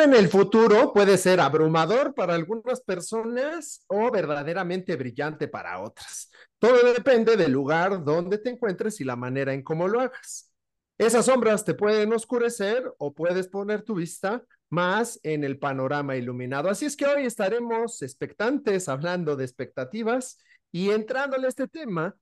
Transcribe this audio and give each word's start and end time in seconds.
En 0.00 0.14
el 0.14 0.28
futuro 0.28 0.92
puede 0.92 1.18
ser 1.18 1.40
abrumador 1.40 2.14
para 2.14 2.34
algunas 2.34 2.80
personas 2.80 3.84
o 3.88 4.12
verdaderamente 4.12 4.94
brillante 4.94 5.48
para 5.48 5.80
otras. 5.80 6.30
Todo 6.60 6.92
depende 6.92 7.36
del 7.36 7.50
lugar 7.50 8.04
donde 8.04 8.38
te 8.38 8.50
encuentres 8.50 9.00
y 9.00 9.04
la 9.04 9.16
manera 9.16 9.52
en 9.52 9.62
cómo 9.62 9.88
lo 9.88 10.00
hagas. 10.00 10.52
Esas 10.98 11.26
sombras 11.26 11.64
te 11.64 11.74
pueden 11.74 12.12
oscurecer 12.12 12.84
o 12.98 13.12
puedes 13.12 13.48
poner 13.48 13.82
tu 13.82 13.96
vista 13.96 14.44
más 14.70 15.18
en 15.24 15.42
el 15.42 15.58
panorama 15.58 16.14
iluminado. 16.14 16.70
Así 16.70 16.86
es 16.86 16.96
que 16.96 17.06
hoy 17.06 17.26
estaremos 17.26 18.00
expectantes 18.02 18.88
hablando 18.88 19.34
de 19.34 19.44
expectativas 19.44 20.38
y 20.70 20.90
entrándole 20.90 21.46
a 21.46 21.48
este 21.48 21.66
tema 21.66 22.14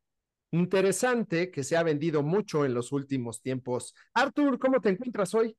interesante 0.51 1.51
que 1.51 1.63
se 1.63 1.77
ha 1.77 1.83
vendido 1.83 2.23
mucho 2.23 2.65
en 2.65 2.73
los 2.73 2.91
últimos 2.91 3.43
tiempos. 3.43 3.95
Artur, 4.15 4.59
¿cómo 4.59 4.81
te 4.81 4.89
encuentras 4.89 5.35
hoy? 5.35 5.55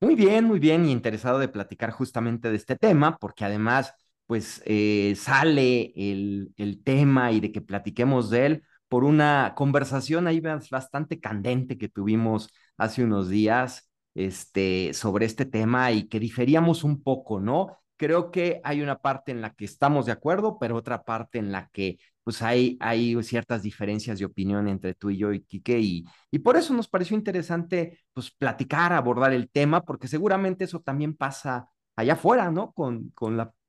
Muy 0.00 0.14
bien, 0.14 0.44
muy 0.44 0.60
bien, 0.60 0.86
y 0.86 0.92
interesado 0.92 1.38
de 1.40 1.48
platicar 1.48 1.90
justamente 1.90 2.50
de 2.50 2.56
este 2.56 2.76
tema, 2.76 3.16
porque 3.18 3.44
además, 3.44 3.92
pues 4.26 4.62
eh, 4.64 5.14
sale 5.16 5.92
el, 5.96 6.52
el 6.56 6.82
tema 6.84 7.32
y 7.32 7.40
de 7.40 7.50
que 7.50 7.60
platiquemos 7.60 8.30
de 8.30 8.46
él 8.46 8.62
por 8.88 9.02
una 9.02 9.54
conversación 9.56 10.28
ahí 10.28 10.40
bastante 10.40 11.18
candente 11.20 11.78
que 11.78 11.88
tuvimos 11.88 12.48
hace 12.76 13.02
unos 13.02 13.28
días 13.28 13.90
este, 14.14 14.92
sobre 14.94 15.26
este 15.26 15.44
tema 15.46 15.90
y 15.90 16.06
que 16.08 16.20
diferíamos 16.20 16.84
un 16.84 17.02
poco, 17.02 17.40
¿no? 17.40 17.76
Creo 17.96 18.30
que 18.30 18.60
hay 18.62 18.80
una 18.82 18.98
parte 19.00 19.32
en 19.32 19.40
la 19.40 19.52
que 19.54 19.64
estamos 19.64 20.06
de 20.06 20.12
acuerdo, 20.12 20.58
pero 20.60 20.76
otra 20.76 21.02
parte 21.02 21.38
en 21.40 21.50
la 21.50 21.68
que 21.72 21.98
pues 22.28 22.42
hay, 22.42 22.76
ciertas 23.22 23.62
diferencias 23.62 24.18
de 24.18 24.26
opinión 24.26 24.68
entre 24.68 24.92
tú 24.92 25.08
y 25.08 25.16
yo 25.16 25.32
y 25.32 25.40
Quique, 25.40 25.80
y, 25.80 26.04
por 26.40 26.58
eso 26.58 26.74
nos 26.74 26.86
pareció 26.86 27.16
interesante 27.16 28.00
pues 28.12 28.30
platicar, 28.30 28.92
abordar 28.92 29.32
el 29.32 29.48
tema, 29.48 29.82
porque 29.82 30.08
seguramente 30.08 30.64
eso 30.64 30.80
también 30.80 31.16
pasa 31.16 31.70
allá 31.96 32.12
afuera, 32.12 32.50
¿no? 32.50 32.72
Con, 32.72 33.14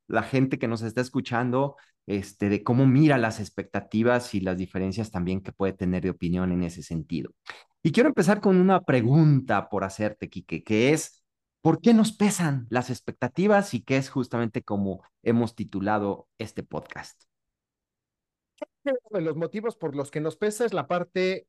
la 0.07 0.23
gente 0.23 0.59
que 0.59 0.67
nos 0.67 0.81
está 0.81 0.99
escuchando, 0.99 1.77
este, 2.05 2.49
de 2.49 2.61
cómo 2.61 2.85
mira 2.85 3.17
las 3.17 3.39
expectativas 3.39 4.35
y 4.35 4.41
las 4.41 4.57
diferencias 4.57 5.09
también 5.09 5.39
que 5.39 5.53
puede 5.53 5.71
tener 5.71 6.03
de 6.03 6.09
opinión 6.09 6.51
en 6.51 6.63
ese 6.63 6.83
sentido. 6.83 7.31
Y 7.81 7.93
quiero 7.93 8.09
empezar 8.09 8.41
con 8.41 8.57
una 8.57 8.81
pregunta 8.81 9.69
por 9.69 9.85
hacerte, 9.85 10.27
Quique, 10.27 10.65
que 10.65 10.91
es, 10.91 11.23
¿por 11.61 11.79
qué 11.79 11.93
nos 11.93 12.11
pesan 12.11 12.67
las 12.69 12.89
expectativas 12.89 13.73
y 13.73 13.83
qué 13.83 13.95
es 13.95 14.09
justamente 14.09 14.63
como 14.63 15.01
hemos 15.23 15.55
titulado 15.55 16.27
este 16.37 16.61
podcast? 16.61 17.28
De 18.83 19.21
los 19.21 19.35
motivos 19.35 19.75
por 19.75 19.95
los 19.95 20.11
que 20.11 20.21
nos 20.21 20.37
pesa 20.37 20.65
es 20.65 20.73
la 20.73 20.87
parte 20.87 21.47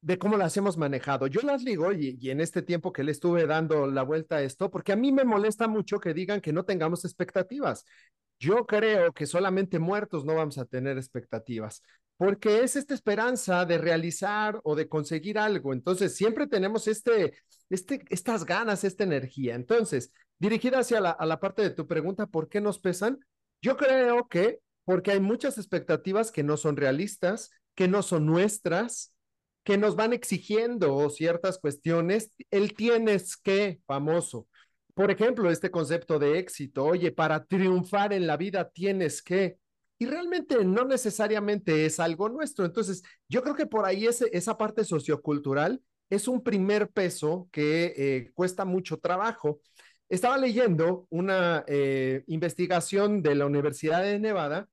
de 0.00 0.18
cómo 0.18 0.36
las 0.36 0.56
hemos 0.56 0.76
manejado. 0.76 1.26
Yo 1.26 1.40
las 1.42 1.64
digo, 1.64 1.92
y, 1.92 2.16
y, 2.20 2.30
en 2.30 2.40
este 2.40 2.62
tiempo 2.62 2.92
que 2.92 3.02
le 3.02 3.12
estuve 3.12 3.46
dando 3.46 3.86
la 3.86 4.02
vuelta 4.02 4.36
a 4.36 4.42
esto, 4.42 4.70
porque 4.70 4.92
a 4.92 4.96
mí 4.96 5.12
me 5.12 5.24
molesta 5.24 5.68
mucho 5.68 5.98
que 5.98 6.14
digan 6.14 6.40
que 6.40 6.52
no 6.52 6.64
tengamos 6.64 7.04
expectativas. 7.04 7.84
Yo 8.38 8.66
creo 8.66 9.12
que 9.12 9.26
solamente 9.26 9.78
muertos 9.78 10.24
no 10.24 10.34
vamos 10.34 10.58
a 10.58 10.66
tener 10.66 10.98
expectativas, 10.98 11.82
porque 12.16 12.62
es 12.62 12.76
esta 12.76 12.94
esperanza 12.94 13.64
de 13.64 13.78
realizar 13.78 14.60
o 14.62 14.76
de 14.76 14.88
conseguir 14.88 15.38
algo. 15.38 15.72
Entonces, 15.72 16.14
siempre 16.14 16.46
tenemos 16.46 16.86
este, 16.86 17.34
este, 17.70 18.04
estas 18.10 18.44
ganas, 18.44 18.84
esta 18.84 19.04
energía. 19.04 19.54
Entonces, 19.54 20.12
dirigida 20.38 20.80
hacia 20.80 21.00
la, 21.00 21.10
a 21.10 21.26
la 21.26 21.40
parte 21.40 21.62
de 21.62 21.70
tu 21.70 21.86
pregunta, 21.86 22.26
¿por 22.26 22.48
qué 22.48 22.60
nos 22.60 22.78
pesan? 22.78 23.18
Yo 23.62 23.76
creo 23.76 24.28
que 24.28 24.60
porque 24.86 25.10
hay 25.10 25.20
muchas 25.20 25.58
expectativas 25.58 26.30
que 26.30 26.44
no 26.44 26.56
son 26.56 26.76
realistas, 26.76 27.50
que 27.74 27.88
no 27.88 28.02
son 28.02 28.24
nuestras, 28.24 29.12
que 29.64 29.76
nos 29.76 29.96
van 29.96 30.12
exigiendo 30.12 31.10
ciertas 31.10 31.58
cuestiones. 31.58 32.30
El 32.52 32.72
tienes 32.74 33.36
que, 33.36 33.80
famoso. 33.84 34.46
Por 34.94 35.10
ejemplo, 35.10 35.50
este 35.50 35.72
concepto 35.72 36.20
de 36.20 36.38
éxito, 36.38 36.84
oye, 36.84 37.10
para 37.10 37.44
triunfar 37.44 38.12
en 38.12 38.28
la 38.28 38.36
vida 38.36 38.70
tienes 38.70 39.22
que, 39.22 39.58
y 39.98 40.06
realmente 40.06 40.64
no 40.64 40.84
necesariamente 40.84 41.84
es 41.84 41.98
algo 41.98 42.28
nuestro. 42.28 42.64
Entonces, 42.64 43.02
yo 43.28 43.42
creo 43.42 43.56
que 43.56 43.66
por 43.66 43.84
ahí 43.84 44.06
ese, 44.06 44.30
esa 44.32 44.56
parte 44.56 44.84
sociocultural 44.84 45.82
es 46.10 46.28
un 46.28 46.44
primer 46.44 46.90
peso 46.90 47.48
que 47.50 47.92
eh, 47.96 48.30
cuesta 48.34 48.64
mucho 48.64 48.98
trabajo. 48.98 49.60
Estaba 50.08 50.38
leyendo 50.38 51.08
una 51.10 51.64
eh, 51.66 52.22
investigación 52.28 53.20
de 53.20 53.34
la 53.34 53.46
Universidad 53.46 54.04
de 54.04 54.20
Nevada 54.20 54.68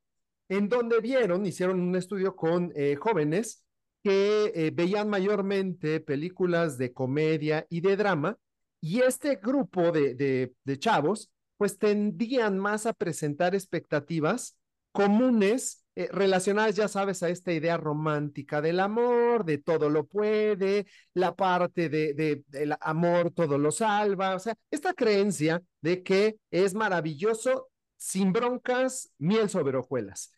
en 0.58 0.69
donde 0.69 1.00
vieron, 1.00 1.46
hicieron 1.46 1.80
un 1.80 1.96
estudio 1.96 2.36
con 2.36 2.72
eh, 2.75 2.96
jóvenes 2.96 3.64
que 4.03 4.52
eh, 4.53 4.72
veían 4.72 5.09
mayormente 5.09 6.00
películas 6.00 6.78
de 6.78 6.94
comedia 6.94 7.66
y 7.69 7.81
de 7.81 7.96
drama, 7.96 8.38
y 8.81 9.00
este 9.00 9.38
grupo 9.38 9.91
de, 9.91 10.14
de, 10.14 10.80
chavos, 10.80 11.31
pues 11.58 11.80
tendían 11.80 12.59
más 12.59 12.86
a 12.86 12.94
presentar 12.94 13.56
expectativas 13.56 14.58
comunes 14.91 15.86
eh, 15.96 16.09
relacionadas, 16.12 16.75
ya 16.75 16.90
sabes, 16.90 17.24
a 17.24 17.30
esta 17.30 17.53
idea 17.53 17.78
romántica 17.78 18.62
del 18.62 18.81
amor, 18.81 19.46
de 19.46 19.58
todo 19.59 19.90
lo 19.90 20.06
puede, 20.06 20.85
la 21.14 21.34
parte 21.34 21.88
de, 21.88 22.14
de, 22.14 22.44
del 22.47 22.75
amor 22.81 23.31
todo 23.31 23.58
lo 23.58 23.72
salva, 23.72 24.35
o 24.35 24.40
sea, 24.40 24.56
esta 24.70 24.94
creencia 24.94 25.64
de 25.81 26.03
que 26.03 26.35
es 26.52 26.74
maravilloso 26.74 27.70
sin 27.96 28.34
broncas, 28.34 29.14
miel 29.18 29.50
sobre 29.50 29.78
hojuelas. 29.78 30.34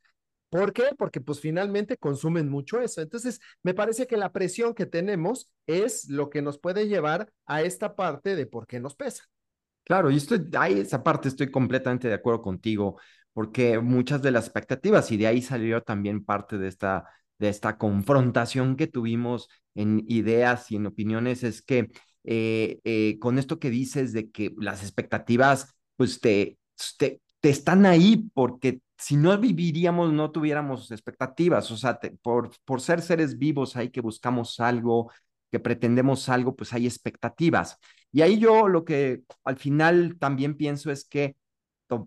¿Por 0.55 0.71
qué? 0.71 0.83
Porque 0.97 1.19
pues 1.19 1.41
finalmente 1.41 1.97
consumen 1.97 2.49
mucho 2.49 2.79
eso. 2.79 3.01
Entonces, 3.01 3.41
me 3.61 3.73
parece 3.73 4.07
que 4.07 4.15
la 4.15 4.31
presión 4.31 4.73
que 4.73 4.85
tenemos 4.85 5.51
es 5.67 6.09
lo 6.09 6.29
que 6.29 6.41
nos 6.41 6.57
puede 6.59 6.87
llevar 6.87 7.29
a 7.45 7.61
esta 7.61 7.97
parte 7.97 8.37
de 8.37 8.45
por 8.45 8.65
qué 8.65 8.79
nos 8.79 8.95
pesa. 8.95 9.25
Claro, 9.83 10.09
y 10.09 10.15
estoy, 10.15 10.47
ahí 10.57 10.79
esa 10.79 11.03
parte 11.03 11.27
estoy 11.27 11.51
completamente 11.51 12.07
de 12.07 12.13
acuerdo 12.13 12.41
contigo, 12.41 12.97
porque 13.33 13.79
muchas 13.79 14.21
de 14.21 14.31
las 14.31 14.45
expectativas, 14.45 15.11
y 15.11 15.17
de 15.17 15.27
ahí 15.27 15.41
salió 15.41 15.83
también 15.83 16.23
parte 16.23 16.57
de 16.57 16.69
esta, 16.69 17.03
de 17.37 17.49
esta 17.49 17.77
confrontación 17.77 18.77
que 18.77 18.87
tuvimos 18.87 19.49
en 19.75 20.05
ideas 20.07 20.71
y 20.71 20.77
en 20.77 20.85
opiniones, 20.85 21.43
es 21.43 21.61
que 21.61 21.89
eh, 22.23 22.79
eh, 22.85 23.19
con 23.19 23.37
esto 23.37 23.59
que 23.59 23.69
dices 23.69 24.13
de 24.13 24.31
que 24.31 24.53
las 24.57 24.83
expectativas, 24.83 25.75
pues 25.97 26.21
te, 26.21 26.57
te, 26.97 27.21
te 27.41 27.49
están 27.49 27.85
ahí 27.85 28.29
porque 28.33 28.79
si 28.97 29.17
no 29.17 29.37
viviríamos, 29.37 30.11
no 30.13 30.31
tuviéramos 30.31 30.91
expectativas. 30.91 31.69
O 31.71 31.77
sea, 31.77 31.99
por, 32.21 32.51
por 32.65 32.81
ser 32.81 33.01
seres 33.01 33.37
vivos 33.37 33.75
hay 33.75 33.89
que 33.89 34.01
buscamos 34.01 34.59
algo, 34.59 35.11
que 35.51 35.59
pretendemos 35.59 36.29
algo, 36.29 36.55
pues 36.55 36.73
hay 36.73 36.85
expectativas. 36.85 37.77
Y 38.11 38.21
ahí 38.21 38.39
yo 38.39 38.67
lo 38.67 38.85
que 38.85 39.23
al 39.43 39.57
final 39.57 40.17
también 40.19 40.55
pienso 40.55 40.91
es 40.91 41.05
que, 41.05 41.35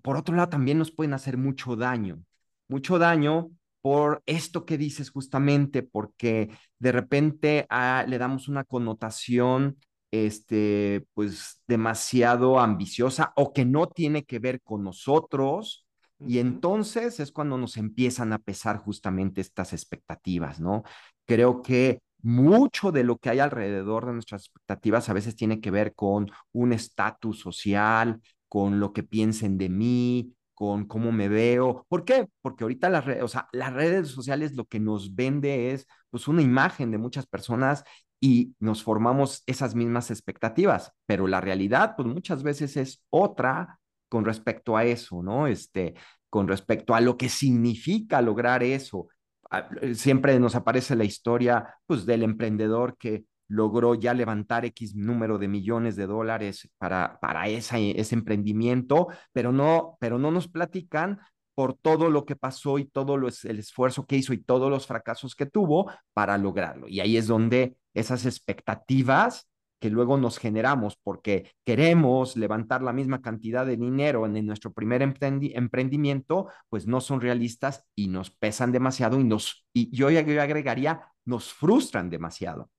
por 0.03 0.17
otro 0.17 0.35
lado, 0.35 0.49
también 0.49 0.79
nos 0.79 0.91
pueden 0.91 1.15
hacer 1.15 1.37
mucho 1.37 1.77
daño. 1.77 2.23
Mucho 2.69 2.99
daño 2.99 3.51
por 3.81 4.23
esto 4.27 4.65
que 4.65 4.79
dices 4.79 5.11
justamente, 5.11 5.83
porque 5.83 6.51
de 6.79 6.93
repente 6.93 7.67
ah, 7.71 8.05
le 8.09 8.19
damos 8.19 8.49
una 8.49 8.65
connotación 8.65 9.79
este, 10.11 11.07
pues 11.15 11.63
demasiado 11.67 12.59
ambiciosa 12.59 13.33
o 13.37 13.53
que 13.53 13.65
no 13.65 13.89
tiene 13.89 14.25
que 14.25 14.39
ver 14.39 14.63
con 14.63 14.85
nosotros. 14.85 15.87
Y 16.27 16.39
entonces 16.39 17.21
es 17.21 17.31
cuando 17.33 17.57
nos 17.59 17.77
empiezan 17.77 18.33
a 18.33 18.39
pesar 18.39 18.79
justamente 18.79 19.41
estas 19.41 19.73
expectativas, 19.73 20.61
¿no? 20.61 20.83
Creo 21.27 21.63
que 21.63 22.01
mucho 22.23 22.91
de 22.91 23.05
lo 23.05 23.19
que 23.19 23.31
hay 23.31 23.39
alrededor 23.39 24.07
de 24.07 24.13
nuestras 24.15 24.43
expectativas 24.43 25.09
a 25.09 25.13
veces 25.13 25.37
tiene 25.37 25.61
que 25.61 25.71
ver 25.71 25.95
con 25.95 26.31
un 26.53 26.73
estatus 26.73 27.39
social, 27.39 28.21
con 28.49 28.81
lo 28.81 28.93
que 28.93 29.05
piensen 29.05 29.59
de 29.59 29.69
mí, 29.69 30.35
con 30.55 30.87
cómo 30.87 31.13
me 31.13 31.29
veo. 31.29 31.87
¿Por 31.89 32.05
qué? 32.05 32.29
Porque 32.43 32.65
ahorita 32.65 32.89
las 32.91 33.05
redes, 33.05 33.23
o 33.23 33.29
sea, 33.29 33.49
las 33.53 33.73
redes 33.73 34.09
sociales 34.09 34.57
lo 34.57 34.65
que 34.65 34.81
nos 34.81 35.15
vende 35.15 35.71
es 35.73 35.87
pues 36.11 36.27
una 36.27 36.43
imagen 36.43 36.91
de 36.91 36.99
muchas 36.99 37.27
personas 37.27 37.85
y 38.21 38.55
nos 38.59 38.83
formamos 38.83 39.45
esas 39.47 39.75
mismas 39.77 40.11
expectativas, 40.11 40.93
pero 41.07 41.29
la 41.29 41.41
realidad, 41.41 41.95
pues 41.97 42.09
muchas 42.09 42.43
veces 42.43 42.77
es 42.77 43.05
otra 43.11 43.78
con 44.09 44.25
respecto 44.25 44.77
a 44.77 44.85
eso, 44.85 45.23
¿no? 45.23 45.47
Este, 45.47 45.95
con 46.31 46.49
respecto 46.49 46.95
a 46.95 47.01
lo 47.01 47.17
que 47.17 47.29
significa 47.29 48.21
lograr 48.23 48.63
eso. 48.63 49.09
Ah, 49.51 49.69
eh, 49.81 49.95
siempre 49.95 50.39
nos 50.39 50.55
aparece 50.55 50.97
la 50.97 51.05
historia, 51.05 51.75
pues, 51.87 52.07
del 52.07 52.23
emprendedor 52.23 52.97
que 52.99 53.25
logró 53.49 53.95
ya 53.95 54.13
levantar 54.13 54.67
X 54.67 54.95
número 54.95 55.39
de 55.39 55.49
millones 55.49 55.97
de 55.97 56.07
dólares 56.07 56.69
para, 56.77 57.19
para 57.21 57.49
esa, 57.49 57.79
ese 57.79 58.15
emprendimiento, 58.15 59.09
pero 59.33 59.53
no, 59.53 59.97
pero 60.01 60.19
no 60.19 60.31
nos 60.31 60.49
platican 60.49 61.19
por 61.55 61.75
todo 61.75 62.11
lo 62.11 62.25
que 62.25 62.37
pasó 62.37 62.79
y 62.79 62.85
todo 62.85 63.17
lo, 63.17 63.29
el 63.29 63.59
esfuerzo 63.59 64.07
que 64.07 64.17
hizo 64.17 64.33
y 64.33 64.39
todos 64.39 64.71
los 64.71 64.87
fracasos 64.87 65.35
que 65.35 65.47
tuvo 65.47 65.91
para 66.13 66.39
lograrlo. 66.39 66.87
Y 66.87 67.01
ahí 67.01 67.17
es 67.17 67.27
donde 67.27 67.77
esas 67.95 68.27
expectativas 68.27 69.49
que 69.79 69.91
luego 69.91 70.17
nos 70.17 70.39
generamos 70.39 70.97
porque 71.03 71.53
queremos 71.65 72.37
levantar 72.37 72.83
la 72.83 72.93
misma 72.93 73.23
cantidad 73.23 73.65
de 73.65 73.77
dinero 73.77 74.27
en, 74.27 74.47
nuestro 74.47 74.73
primer 74.73 75.03
emprendi 75.03 75.53
emprendimiento, 75.55 76.49
pues 76.69 76.87
no 76.87 77.01
son 77.01 77.21
realistas 77.21 77.85
y 77.95 78.09
nos 78.09 78.31
pesan 78.31 78.73
demasiado 78.73 79.21
y 79.21 79.25
nos, 79.25 79.67
y 79.73 79.95
yo 79.97 80.09
agregaría, 80.09 81.13
nos 81.25 81.53
frustran 81.53 82.11
demasiado. 82.11 82.71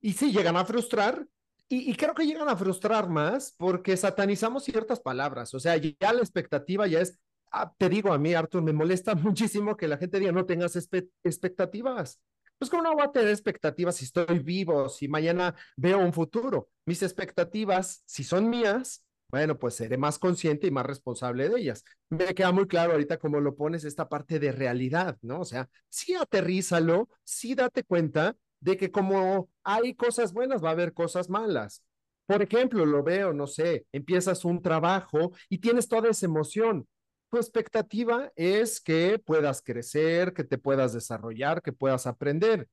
Y 0.00 0.14
sí, 0.14 0.32
llegan 0.32 0.56
a 0.56 0.64
frustrar 0.64 1.26
y, 1.74 1.94
creo 1.94 2.14
que 2.14 2.26
llegan 2.26 2.50
a 2.50 2.56
frustrar 2.56 3.08
más 3.08 3.54
porque 3.56 3.96
satanizamos 3.96 4.64
ciertas 4.64 5.00
palabras. 5.00 5.54
O 5.54 5.60
sea, 5.60 5.74
ya 5.76 6.12
la 6.12 6.20
expectativa 6.20 6.86
ya 6.86 7.00
es, 7.00 7.18
ah, 7.50 7.72
te 7.78 7.88
digo 7.88 8.12
a 8.12 8.18
mí, 8.18 8.34
Arthur, 8.34 8.62
me 8.62 8.74
molesta 8.74 9.14
muchísimo 9.14 9.74
que 9.74 9.88
la 9.88 9.96
gente 9.96 10.18
diga 10.18 10.32
no 10.32 10.44
tengas 10.44 10.76
expectativas. 10.76 12.20
Pues 12.62 12.70
cómo 12.70 12.84
no 12.84 12.94
voy 12.94 13.02
a 13.02 13.10
tener 13.10 13.30
expectativas 13.30 13.96
si 13.96 14.04
estoy 14.04 14.38
vivo, 14.38 14.88
si 14.88 15.08
mañana 15.08 15.52
veo 15.74 15.98
un 15.98 16.12
futuro. 16.12 16.68
Mis 16.86 17.02
expectativas, 17.02 18.04
si 18.06 18.22
son 18.22 18.48
mías, 18.48 19.04
bueno, 19.32 19.58
pues 19.58 19.74
seré 19.74 19.96
más 19.98 20.16
consciente 20.16 20.68
y 20.68 20.70
más 20.70 20.86
responsable 20.86 21.48
de 21.48 21.58
ellas. 21.58 21.82
Me 22.08 22.32
queda 22.36 22.52
muy 22.52 22.68
claro 22.68 22.92
ahorita 22.92 23.18
cómo 23.18 23.40
lo 23.40 23.56
pones 23.56 23.82
esta 23.82 24.08
parte 24.08 24.38
de 24.38 24.52
realidad, 24.52 25.18
¿no? 25.22 25.40
O 25.40 25.44
sea, 25.44 25.68
sí 25.88 26.14
aterrízalo, 26.14 27.08
sí 27.24 27.56
date 27.56 27.82
cuenta 27.82 28.36
de 28.60 28.76
que 28.76 28.92
como 28.92 29.50
hay 29.64 29.96
cosas 29.96 30.32
buenas, 30.32 30.62
va 30.62 30.68
a 30.68 30.72
haber 30.72 30.92
cosas 30.92 31.28
malas. 31.28 31.82
Por 32.26 32.42
ejemplo, 32.42 32.86
lo 32.86 33.02
veo, 33.02 33.32
no 33.32 33.48
sé, 33.48 33.86
empiezas 33.90 34.44
un 34.44 34.62
trabajo 34.62 35.32
y 35.48 35.58
tienes 35.58 35.88
toda 35.88 36.10
esa 36.10 36.26
emoción. 36.26 36.86
Tu 37.32 37.38
expectativa 37.38 38.30
es 38.36 38.78
que 38.78 39.18
puedas 39.18 39.62
crecer, 39.62 40.34
que 40.34 40.44
te 40.44 40.58
puedas 40.58 40.92
desarrollar, 40.92 41.62
que 41.62 41.72
puedas 41.72 42.06
aprender. 42.06 42.68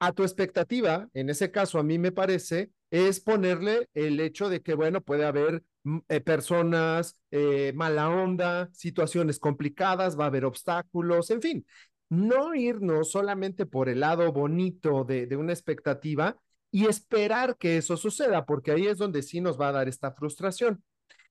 A 0.00 0.12
tu 0.12 0.24
expectativa, 0.24 1.08
en 1.14 1.30
ese 1.30 1.52
caso, 1.52 1.78
a 1.78 1.84
mí 1.84 1.98
me 2.00 2.10
parece, 2.10 2.72
es 2.90 3.20
ponerle 3.20 3.88
el 3.94 4.18
hecho 4.18 4.48
de 4.48 4.62
que, 4.62 4.74
bueno, 4.74 5.00
puede 5.00 5.24
haber 5.24 5.62
mm, 5.84 5.98
eh, 6.08 6.20
personas, 6.20 7.20
eh, 7.30 7.72
mala 7.76 8.10
onda, 8.10 8.68
situaciones 8.72 9.38
complicadas, 9.38 10.18
va 10.18 10.24
a 10.24 10.26
haber 10.28 10.44
obstáculos, 10.44 11.30
en 11.30 11.40
fin, 11.40 11.66
no 12.08 12.52
irnos 12.56 13.12
solamente 13.12 13.64
por 13.64 13.88
el 13.88 14.00
lado 14.00 14.32
bonito 14.32 15.04
de, 15.04 15.28
de 15.28 15.36
una 15.36 15.52
expectativa 15.52 16.36
y 16.72 16.86
esperar 16.86 17.56
que 17.58 17.76
eso 17.76 17.96
suceda, 17.96 18.44
porque 18.44 18.72
ahí 18.72 18.88
es 18.88 18.98
donde 18.98 19.22
sí 19.22 19.40
nos 19.40 19.60
va 19.60 19.68
a 19.68 19.72
dar 19.72 19.88
esta 19.88 20.10
frustración. 20.10 20.82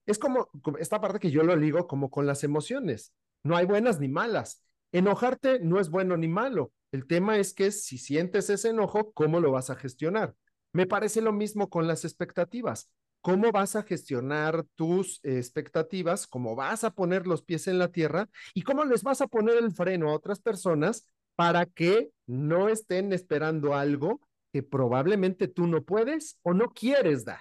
Es 0.06 0.18
como, 0.18 0.48
esta 0.78 1.00
parte 1.00 1.18
que 1.18 1.30
yo 1.30 1.42
lo 1.42 1.56
digo 1.56 1.86
como 1.86 2.10
con 2.10 2.26
las 2.26 2.44
emociones. 2.44 3.12
No 3.42 3.56
hay 3.56 3.66
buenas 3.66 4.00
ni 4.00 4.08
malas. 4.08 4.62
Enojarte 4.92 5.60
no 5.60 5.80
es 5.80 5.90
bueno 5.90 6.16
ni 6.16 6.28
malo. 6.28 6.72
El 6.92 7.06
tema 7.06 7.38
es 7.38 7.54
que 7.54 7.70
si 7.70 7.98
sientes 7.98 8.50
ese 8.50 8.68
enojo, 8.68 9.12
¿cómo 9.12 9.40
lo 9.40 9.52
vas 9.52 9.70
a 9.70 9.76
gestionar? 9.76 10.34
Me 10.72 10.86
parece 10.86 11.20
lo 11.20 11.32
mismo 11.32 11.68
con 11.70 11.86
las 11.86 12.04
expectativas 12.04 12.90
cómo 13.24 13.52
vas 13.52 13.74
a 13.74 13.84
gestionar 13.84 14.66
tus 14.74 15.18
expectativas, 15.22 16.26
cómo 16.26 16.54
vas 16.54 16.84
a 16.84 16.90
poner 16.90 17.26
los 17.26 17.40
pies 17.40 17.68
en 17.68 17.78
la 17.78 17.88
tierra 17.88 18.28
y 18.52 18.60
cómo 18.60 18.84
les 18.84 19.02
vas 19.02 19.22
a 19.22 19.28
poner 19.28 19.56
el 19.56 19.72
freno 19.72 20.10
a 20.10 20.14
otras 20.14 20.40
personas 20.40 21.08
para 21.34 21.64
que 21.64 22.10
no 22.26 22.68
estén 22.68 23.14
esperando 23.14 23.74
algo 23.74 24.20
que 24.52 24.62
probablemente 24.62 25.48
tú 25.48 25.66
no 25.66 25.82
puedes 25.82 26.38
o 26.42 26.52
no 26.52 26.74
quieres 26.74 27.24
dar. 27.24 27.40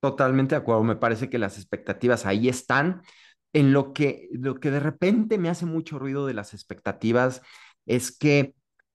Totalmente 0.00 0.54
de 0.54 0.60
acuerdo. 0.60 0.84
Me 0.84 0.96
parece 0.96 1.28
que 1.28 1.38
las 1.38 1.56
expectativas 1.56 2.26
ahí 2.26 2.48
están. 2.48 3.02
En 3.52 3.72
lo 3.72 3.92
que, 3.92 4.28
lo 4.32 4.60
que 4.60 4.70
de 4.70 4.80
repente 4.80 5.38
me 5.38 5.48
hace 5.48 5.66
mucho 5.66 5.98
ruido 5.98 6.26
de 6.26 6.34
las 6.34 6.52
expectativas 6.54 7.42
es 7.86 8.16
que 8.16 8.54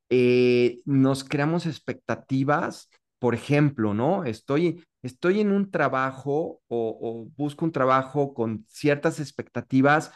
eh, 0.09 0.79
nos 0.85 1.23
creamos 1.23 1.65
expectativas 1.65 2.89
por 3.23 3.35
ejemplo, 3.35 3.93
¿no? 3.93 4.25
Estoy, 4.25 4.83
estoy 5.01 5.39
en 5.39 5.53
un 5.53 5.71
trabajo 5.71 6.59
o, 6.67 7.25
busco 7.37 7.63
un 7.63 7.71
trabajo 7.71 8.33
con 8.33 8.65
ciertas 8.67 9.21
expectativas 9.21 10.11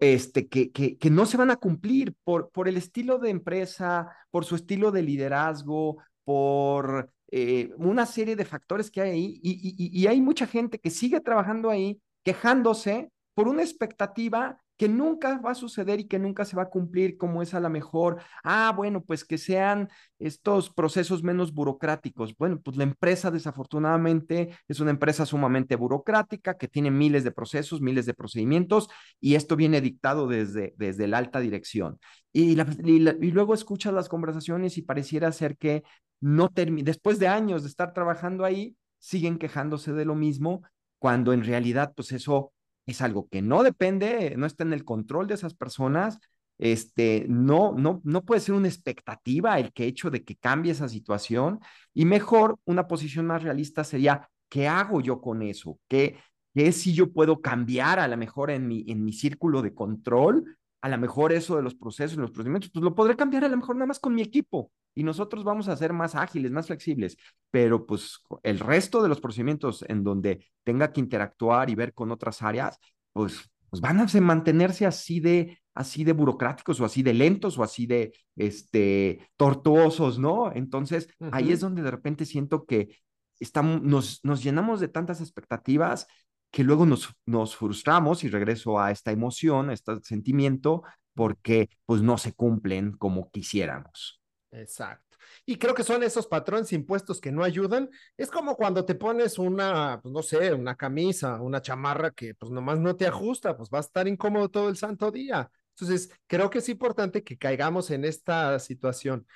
este, 0.00 0.46
que, 0.46 0.70
que, 0.70 0.98
que, 0.98 1.08
no 1.08 1.24
se 1.24 1.38
van 1.38 1.50
a 1.50 1.56
cumplir 1.56 2.14
por, 2.24 2.50
por 2.50 2.68
el 2.68 2.76
estilo 2.76 3.18
de 3.18 3.30
empresa, 3.30 4.14
por 4.30 4.44
su 4.44 4.56
estilo 4.56 4.92
de 4.92 5.04
liderazgo, 5.04 6.02
por 6.24 7.10
eh, 7.30 7.70
una 7.76 8.06
serie 8.06 8.36
de 8.36 8.44
factores 8.44 8.90
que 8.90 9.00
hay 9.00 9.10
ahí. 9.10 9.40
y, 9.42 10.06
hay 10.06 10.20
mucha 10.20 10.46
gente 10.46 10.78
que 10.78 10.90
sigue 10.90 11.20
trabajando 11.20 11.70
ahí 11.70 12.00
quejándose 12.24 13.10
por 13.34 13.48
una 13.48 13.62
expectativa 13.62 14.60
que 14.78 14.88
nunca 14.88 15.38
va 15.38 15.50
a 15.50 15.54
suceder 15.54 16.00
y 16.00 16.04
que 16.04 16.18
nunca 16.20 16.44
se 16.44 16.56
va 16.56 16.62
a 16.62 16.70
cumplir 16.70 17.18
como 17.18 17.42
es 17.42 17.52
a 17.52 17.60
la 17.60 17.68
mejor, 17.68 18.22
ah, 18.44 18.72
bueno, 18.74 19.02
pues 19.02 19.24
que 19.24 19.36
sean 19.36 19.88
estos 20.20 20.70
procesos 20.70 21.22
menos 21.24 21.52
burocráticos. 21.52 22.36
Bueno, 22.38 22.60
pues 22.62 22.76
la 22.76 22.84
empresa 22.84 23.30
desafortunadamente 23.32 24.56
es 24.68 24.78
una 24.80 24.92
empresa 24.92 25.26
sumamente 25.26 25.74
burocrática 25.74 26.56
que 26.56 26.68
tiene 26.68 26.92
miles 26.92 27.24
de 27.24 27.32
procesos, 27.32 27.80
miles 27.80 28.06
de 28.06 28.14
procedimientos 28.14 28.88
y 29.20 29.34
esto 29.34 29.56
viene 29.56 29.80
dictado 29.80 30.28
desde, 30.28 30.74
desde 30.76 31.08
la 31.08 31.18
alta 31.18 31.40
dirección. 31.40 31.98
Y, 32.38 32.56
y, 32.84 33.30
luego 33.32 33.52
escuchas 33.52 33.92
las 33.92 34.08
conversaciones 34.08 34.78
y 34.78 34.82
pareciera 34.82 35.32
ser 35.32 35.56
que 35.56 35.82
no 36.20 36.48
después 36.54 37.18
de 37.18 37.26
años 37.26 37.62
de 37.62 37.68
estar 37.68 37.92
trabajando 37.92 38.44
ahí, 38.44 38.76
siguen 39.00 39.38
quejándose 39.38 39.92
de 39.92 40.04
lo 40.04 40.14
mismo, 40.14 40.62
cuando 41.00 41.32
en 41.32 41.42
realidad 41.42 41.92
pues 41.96 42.12
eso 42.12 42.52
es 42.86 43.02
algo 43.02 43.28
que 43.28 43.42
no 43.42 43.64
depende, 43.64 44.34
no 44.36 44.46
está 44.46 44.62
en 44.62 44.72
el 44.72 44.84
control 44.84 45.26
de 45.26 45.34
esas 45.34 45.54
personas, 45.54 46.20
este, 46.58 47.26
no, 47.28 47.72
no, 47.72 48.00
no 48.04 48.24
puede 48.24 48.40
ser 48.40 48.54
una 48.54 48.68
expectativa 48.68 49.58
el 49.58 49.72
que 49.72 49.86
hecho 49.86 50.08
de 50.08 50.22
que 50.22 50.36
cambie 50.36 50.70
esa 50.70 50.88
situación 50.88 51.58
y 51.92 52.04
mejor 52.04 52.56
una 52.64 52.86
posición 52.86 53.26
más 53.26 53.42
realista 53.42 53.82
sería, 53.82 54.28
¿qué 54.48 54.68
hago 54.68 55.00
yo 55.00 55.20
con 55.20 55.42
eso? 55.42 55.80
¿Qué, 55.88 56.18
qué 56.54 56.70
si 56.70 56.94
yo 56.94 57.12
puedo 57.12 57.40
cambiar 57.40 57.98
a 57.98 58.06
lo 58.06 58.16
mejor 58.16 58.52
en 58.52 58.68
mi, 58.68 58.84
en 58.86 59.04
mi 59.04 59.12
círculo 59.12 59.60
de 59.60 59.74
control? 59.74 60.57
A 60.80 60.88
lo 60.88 60.98
mejor 60.98 61.32
eso 61.32 61.56
de 61.56 61.62
los 61.62 61.74
procesos, 61.74 62.18
los 62.18 62.30
procedimientos, 62.30 62.70
pues 62.72 62.84
lo 62.84 62.94
podré 62.94 63.16
cambiar 63.16 63.44
a 63.44 63.48
lo 63.48 63.56
mejor 63.56 63.76
nada 63.76 63.86
más 63.86 63.98
con 63.98 64.14
mi 64.14 64.22
equipo 64.22 64.70
y 64.94 65.02
nosotros 65.02 65.44
vamos 65.44 65.68
a 65.68 65.76
ser 65.76 65.92
más 65.92 66.14
ágiles, 66.14 66.50
más 66.50 66.66
flexibles, 66.66 67.16
pero 67.50 67.86
pues 67.86 68.20
el 68.42 68.58
resto 68.58 69.02
de 69.02 69.08
los 69.08 69.20
procedimientos 69.20 69.84
en 69.88 70.02
donde 70.02 70.44
tenga 70.64 70.92
que 70.92 71.00
interactuar 71.00 71.70
y 71.70 71.74
ver 71.74 71.94
con 71.94 72.10
otras 72.10 72.42
áreas, 72.42 72.78
pues, 73.12 73.48
pues 73.70 73.80
van 73.80 74.00
a 74.00 74.06
mantenerse 74.20 74.86
así 74.86 75.20
de, 75.20 75.58
así 75.74 76.02
de 76.02 76.12
burocráticos 76.12 76.80
o 76.80 76.84
así 76.84 77.02
de 77.04 77.14
lentos 77.14 77.58
o 77.58 77.62
así 77.62 77.86
de 77.86 78.12
este, 78.34 79.30
tortuosos, 79.36 80.18
¿no? 80.18 80.52
Entonces, 80.52 81.08
ahí 81.30 81.52
es 81.52 81.60
donde 81.60 81.82
de 81.82 81.90
repente 81.92 82.24
siento 82.24 82.64
que 82.64 82.98
estamos, 83.38 83.82
nos, 83.82 84.20
nos 84.24 84.42
llenamos 84.42 84.80
de 84.80 84.88
tantas 84.88 85.20
expectativas 85.20 86.08
que 86.50 86.64
luego 86.64 86.86
nos, 86.86 87.14
nos 87.26 87.56
frustramos 87.56 88.24
y 88.24 88.28
regreso 88.28 88.80
a 88.80 88.90
esta 88.90 89.12
emoción, 89.12 89.70
a 89.70 89.74
este 89.74 90.00
sentimiento, 90.02 90.82
porque 91.14 91.68
pues 91.84 92.02
no 92.02 92.18
se 92.18 92.32
cumplen 92.32 92.92
como 92.92 93.30
quisiéramos. 93.30 94.20
Exacto. 94.50 95.08
Y 95.44 95.56
creo 95.56 95.74
que 95.74 95.82
son 95.82 96.02
esos 96.02 96.26
patrones 96.26 96.72
impuestos 96.72 97.20
que 97.20 97.32
no 97.32 97.42
ayudan. 97.42 97.90
Es 98.16 98.30
como 98.30 98.56
cuando 98.56 98.84
te 98.84 98.94
pones 98.94 99.38
una, 99.38 100.00
pues 100.02 100.12
no 100.12 100.22
sé, 100.22 100.52
una 100.52 100.76
camisa, 100.76 101.40
una 101.40 101.60
chamarra 101.60 102.10
que 102.10 102.34
pues 102.34 102.52
nomás 102.52 102.78
no 102.78 102.96
te 102.96 103.06
ajusta, 103.06 103.56
pues 103.56 103.68
va 103.72 103.78
a 103.78 103.82
estar 103.82 104.08
incómodo 104.08 104.48
todo 104.48 104.68
el 104.68 104.76
santo 104.76 105.10
día. 105.10 105.50
Entonces, 105.70 106.10
creo 106.26 106.50
que 106.50 106.58
es 106.58 106.68
importante 106.68 107.22
que 107.22 107.38
caigamos 107.38 107.90
en 107.90 108.04
esta 108.04 108.58
situación. 108.58 109.26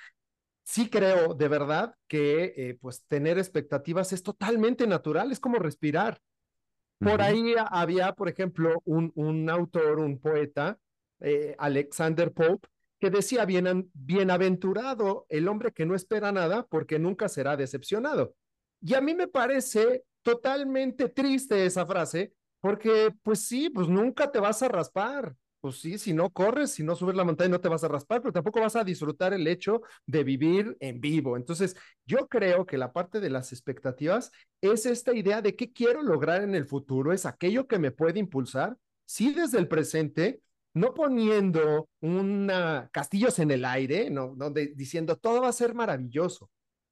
Sí 0.63 0.89
creo 0.89 1.33
de 1.33 1.47
verdad 1.47 1.95
que 2.07 2.53
eh, 2.55 2.77
pues 2.81 3.03
tener 3.07 3.37
expectativas 3.37 4.13
es 4.13 4.23
totalmente 4.23 4.87
natural, 4.87 5.31
es 5.31 5.39
como 5.39 5.59
respirar. 5.59 6.19
Por 7.03 7.21
ahí 7.21 7.55
había, 7.57 8.13
por 8.13 8.29
ejemplo, 8.29 8.81
un, 8.85 9.11
un 9.15 9.49
autor, 9.49 9.99
un 9.99 10.19
poeta, 10.19 10.79
eh, 11.19 11.55
Alexander 11.57 12.31
Pope, 12.31 12.67
que 12.99 13.09
decía, 13.09 13.45
Bien, 13.45 13.89
bienaventurado 13.93 15.25
el 15.29 15.47
hombre 15.47 15.71
que 15.71 15.85
no 15.85 15.95
espera 15.95 16.31
nada 16.31 16.65
porque 16.67 16.99
nunca 16.99 17.27
será 17.29 17.57
decepcionado. 17.57 18.35
Y 18.81 18.93
a 18.93 19.01
mí 19.01 19.13
me 19.13 19.27
parece 19.27 20.03
totalmente 20.21 21.09
triste 21.09 21.65
esa 21.65 21.85
frase, 21.85 22.33
porque 22.59 23.13
pues 23.21 23.45
sí, 23.45 23.69
pues 23.69 23.87
nunca 23.87 24.31
te 24.31 24.39
vas 24.39 24.63
a 24.63 24.69
raspar. 24.69 25.35
Pues 25.63 25.77
sí, 25.79 25.97
si 25.97 26.11
no 26.11 26.29
corres, 26.29 26.71
si 26.71 26.83
no 26.83 26.93
subes 26.93 27.15
la 27.15 27.23
montaña, 27.23 27.51
no 27.51 27.61
te 27.61 27.69
vas 27.69 27.85
a 27.85 27.87
raspar, 27.87 28.21
pero 28.21 28.33
tampoco 28.33 28.59
vas 28.59 28.75
a 28.75 28.83
disfrutar 28.83 29.33
el 29.33 29.47
hecho 29.47 29.81
de 30.05 30.25
vivir 30.25 30.75
en 30.81 30.99
vivo. 30.99 31.37
Entonces, 31.37 31.77
yo 32.05 32.27
creo 32.27 32.65
que 32.65 32.77
la 32.77 32.91
parte 32.91 33.21
de 33.21 33.29
las 33.29 33.53
expectativas 33.53 34.29
es 34.59 34.85
esta 34.85 35.13
idea 35.13 35.41
de 35.41 35.55
qué 35.55 35.71
quiero 35.71 36.03
lograr 36.03 36.43
en 36.43 36.53
el 36.53 36.65
futuro, 36.65 37.13
es 37.13 37.25
aquello 37.25 37.65
que 37.65 37.79
me 37.79 37.91
puede 37.91 38.19
impulsar, 38.19 38.75
sí 39.05 39.33
desde 39.33 39.57
el 39.57 39.69
presente, 39.69 40.41
no 40.73 40.93
poniendo 40.93 41.87
una 42.01 42.89
castillos 42.91 43.39
en 43.39 43.51
el 43.51 43.63
aire, 43.63 44.09
no, 44.09 44.33
donde 44.35 44.73
diciendo 44.75 45.15
todo 45.15 45.43
va 45.43 45.47
a 45.47 45.53
ser 45.53 45.73
maravilloso. 45.73 46.49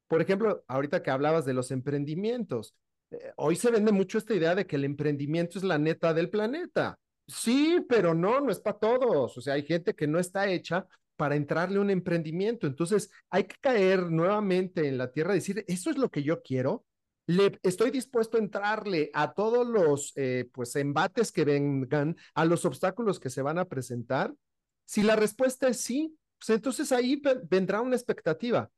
Por 0.07 0.21
ejemplo, 0.21 0.63
ahorita 0.69 1.03
que 1.03 1.11
hablabas 1.11 1.43
de 1.43 1.53
los 1.53 1.71
emprendimientos, 1.71 2.73
eh, 3.11 3.33
hoy 3.35 3.57
se 3.57 3.69
vende 3.69 3.91
mucho 3.91 4.17
esta 4.17 4.33
idea 4.33 4.55
de 4.55 4.65
que 4.65 4.77
el 4.77 4.85
emprendimiento 4.85 5.57
es 5.57 5.65
la 5.65 5.77
neta 5.77 6.13
del 6.13 6.29
planeta. 6.29 6.97
Sí, 7.33 7.85
pero 7.87 8.13
no, 8.13 8.41
no 8.41 8.51
es 8.51 8.59
para 8.59 8.77
todos. 8.77 9.37
O 9.37 9.41
sea, 9.41 9.53
hay 9.53 9.63
gente 9.63 9.93
que 9.95 10.07
no 10.07 10.19
está 10.19 10.49
hecha 10.49 10.85
para 11.15 11.35
entrarle 11.35 11.77
a 11.77 11.81
un 11.81 11.89
emprendimiento. 11.89 12.67
Entonces, 12.67 13.11
hay 13.29 13.45
que 13.45 13.55
caer 13.61 14.11
nuevamente 14.11 14.87
en 14.87 14.97
la 14.97 15.11
tierra 15.11 15.33
y 15.33 15.35
decir, 15.39 15.63
eso 15.67 15.89
es 15.89 15.97
lo 15.97 16.09
que 16.09 16.23
yo 16.23 16.41
quiero, 16.41 16.85
le 17.27 17.59
estoy 17.63 17.91
dispuesto 17.91 18.37
a 18.37 18.41
entrarle 18.41 19.09
a 19.13 19.33
todos 19.33 19.65
los 19.67 20.13
eh, 20.15 20.49
pues 20.51 20.75
embates 20.75 21.31
que 21.31 21.45
vengan, 21.45 22.17
a 22.33 22.45
los 22.45 22.65
obstáculos 22.65 23.19
que 23.19 23.29
se 23.29 23.41
van 23.41 23.59
a 23.59 23.65
presentar. 23.65 24.33
Si 24.85 25.03
la 25.03 25.15
respuesta 25.15 25.67
es 25.67 25.81
sí, 25.81 26.17
pues 26.39 26.49
entonces 26.49 26.91
ahí 26.91 27.21
vendrá 27.49 27.81
una 27.81 27.95
expectativa. 27.95 28.69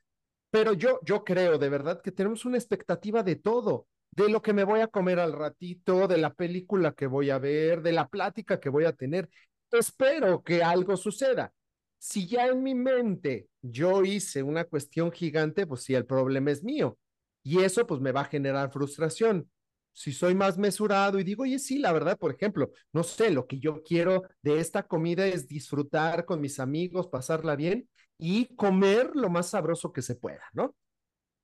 Pero 0.51 0.73
yo, 0.73 0.99
yo 1.03 1.23
creo 1.23 1.57
de 1.57 1.69
verdad 1.69 2.01
que 2.01 2.11
tenemos 2.11 2.45
una 2.45 2.57
expectativa 2.57 3.23
de 3.23 3.37
todo, 3.37 3.87
de 4.15 4.29
lo 4.29 4.41
que 4.41 4.53
me 4.53 4.63
voy 4.63 4.81
a 4.81 4.87
comer 4.87 5.19
al 5.19 5.33
ratito, 5.33 6.07
de 6.07 6.17
la 6.17 6.33
película 6.33 6.93
que 6.93 7.07
voy 7.07 7.29
a 7.29 7.39
ver, 7.39 7.81
de 7.81 7.91
la 7.91 8.07
plática 8.07 8.59
que 8.59 8.69
voy 8.69 8.85
a 8.85 8.93
tener. 8.93 9.29
Espero 9.71 10.43
que 10.43 10.63
algo 10.63 10.95
suceda. 10.97 11.53
Si 11.97 12.27
ya 12.27 12.47
en 12.47 12.61
mi 12.61 12.75
mente 12.75 13.47
yo 13.61 14.03
hice 14.03 14.43
una 14.43 14.65
cuestión 14.65 15.11
gigante, 15.11 15.65
pues 15.65 15.83
sí, 15.83 15.95
el 15.95 16.05
problema 16.05 16.51
es 16.51 16.63
mío. 16.63 16.97
Y 17.43 17.61
eso 17.61 17.87
pues 17.87 18.01
me 18.01 18.11
va 18.11 18.21
a 18.21 18.25
generar 18.25 18.71
frustración 18.71 19.49
si 19.93 20.11
soy 20.11 20.35
más 20.35 20.57
mesurado 20.57 21.19
y 21.19 21.23
digo, 21.23 21.43
oye, 21.43 21.59
sí, 21.59 21.77
la 21.77 21.93
verdad, 21.93 22.17
por 22.17 22.33
ejemplo, 22.33 22.71
no 22.91 23.03
sé, 23.03 23.29
lo 23.29 23.45
que 23.47 23.59
yo 23.59 23.83
quiero 23.83 24.23
de 24.41 24.59
esta 24.59 24.83
comida 24.83 25.25
es 25.27 25.47
disfrutar 25.47 26.25
con 26.25 26.41
mis 26.41 26.59
amigos, 26.59 27.07
pasarla 27.07 27.55
bien 27.55 27.87
y 28.17 28.55
comer 28.55 29.11
lo 29.13 29.29
más 29.29 29.49
sabroso 29.49 29.93
que 29.93 30.01
se 30.01 30.15
pueda, 30.15 30.43
¿no? 30.53 30.75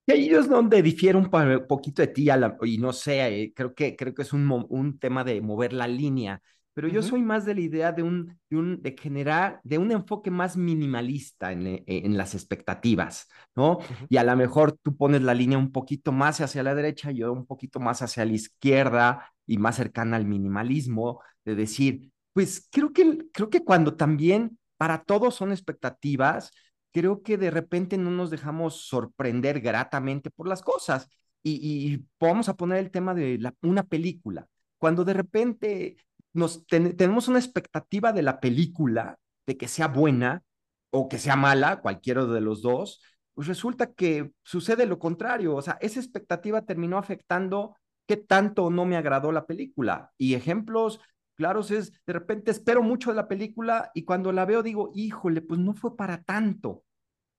Y 0.09 0.11
ahí 0.11 0.29
es 0.29 0.49
donde 0.49 0.81
difiere 0.81 1.19
un 1.19 1.29
poquito 1.29 2.01
de 2.01 2.07
ti, 2.07 2.29
y 2.63 2.77
no 2.79 2.93
sé, 2.93 3.43
eh, 3.43 3.53
creo, 3.55 3.75
que, 3.75 3.95
creo 3.95 4.15
que 4.15 4.23
es 4.23 4.33
un, 4.33 4.65
un 4.67 4.97
tema 4.97 5.23
de 5.23 5.39
mover 5.39 5.71
la 5.71 5.87
línea 5.87 6.41
pero 6.79 6.87
yo 6.87 7.01
soy 7.01 7.21
más 7.23 7.43
de 7.43 7.55
la 7.55 7.59
idea 7.59 7.91
de 7.91 8.03
un, 8.03 8.39
de 8.49 8.55
un, 8.55 8.81
de 8.81 8.95
generar, 8.97 9.59
de 9.65 9.77
un 9.77 9.91
enfoque 9.91 10.31
más 10.31 10.55
minimalista 10.55 11.51
en, 11.51 11.67
eh, 11.67 11.83
en 11.85 12.15
las 12.15 12.33
expectativas, 12.35 13.27
¿no? 13.53 13.79
Y 14.07 14.15
a 14.15 14.23
lo 14.23 14.33
mejor 14.37 14.77
tú 14.81 14.95
pones 14.95 15.21
la 15.21 15.33
línea 15.33 15.57
un 15.57 15.73
poquito 15.73 16.13
más 16.13 16.39
hacia 16.39 16.63
la 16.63 16.73
derecha, 16.73 17.11
yo 17.11 17.33
un 17.33 17.45
poquito 17.45 17.81
más 17.81 18.01
hacia 18.01 18.23
la 18.23 18.31
izquierda 18.31 19.29
y 19.45 19.57
más 19.57 19.75
cercana 19.75 20.15
al 20.15 20.25
minimalismo, 20.25 21.21
de 21.43 21.55
decir, 21.55 22.11
pues 22.31 22.69
creo 22.71 22.93
que, 22.93 23.25
creo 23.33 23.49
que 23.49 23.65
cuando 23.65 23.95
también 23.97 24.57
para 24.77 25.03
todos 25.03 25.35
son 25.35 25.51
expectativas, 25.51 26.51
creo 26.91 27.21
que 27.23 27.37
de 27.37 27.51
repente 27.51 27.97
no 27.97 28.11
nos 28.11 28.29
dejamos 28.29 28.87
sorprender 28.87 29.61
gratamente 29.61 30.29
por 30.31 30.47
las 30.47 30.61
cosas. 30.61 31.09
Y, 31.43 31.93
y 31.93 32.05
vamos 32.19 32.49
a 32.49 32.55
poner 32.55 32.79
el 32.79 32.91
tema 32.91 33.13
de 33.13 33.37
la, 33.37 33.53
una 33.61 33.83
película. 33.83 34.47
Cuando 34.77 35.03
de 35.05 35.13
repente 35.13 35.97
nos 36.33 36.65
tenemos 36.67 37.27
una 37.27 37.39
expectativa 37.39 38.11
de 38.13 38.21
la 38.21 38.39
película, 38.39 39.17
de 39.45 39.57
que 39.57 39.67
sea 39.67 39.87
buena 39.87 40.43
o 40.91 41.09
que 41.09 41.19
sea 41.19 41.35
mala, 41.35 41.81
cualquiera 41.81 42.25
de 42.25 42.41
los 42.41 42.61
dos, 42.61 43.01
pues 43.33 43.47
resulta 43.47 43.93
que 43.93 44.31
sucede 44.43 44.85
lo 44.85 44.99
contrario. 44.99 45.55
O 45.55 45.61
sea, 45.61 45.77
esa 45.81 45.99
expectativa 45.99 46.63
terminó 46.63 46.97
afectando 46.97 47.75
qué 48.05 48.17
tanto 48.17 48.69
no 48.69 48.85
me 48.85 48.97
agradó 48.97 49.31
la 49.31 49.45
película. 49.45 50.11
Y 50.17 50.33
ejemplos 50.33 50.99
claros 51.39 51.71
es, 51.71 51.93
de 52.05 52.11
repente 52.11 52.51
espero 52.51 52.83
mucho 52.83 53.11
de 53.11 53.15
la 53.15 53.29
película 53.29 53.91
y 53.93 54.03
cuando 54.03 54.33
la 54.33 54.43
veo 54.43 54.61
digo, 54.61 54.91
híjole, 54.93 55.41
pues 55.41 55.57
no 55.57 55.73
fue 55.73 55.95
para 55.95 56.21
tanto. 56.21 56.83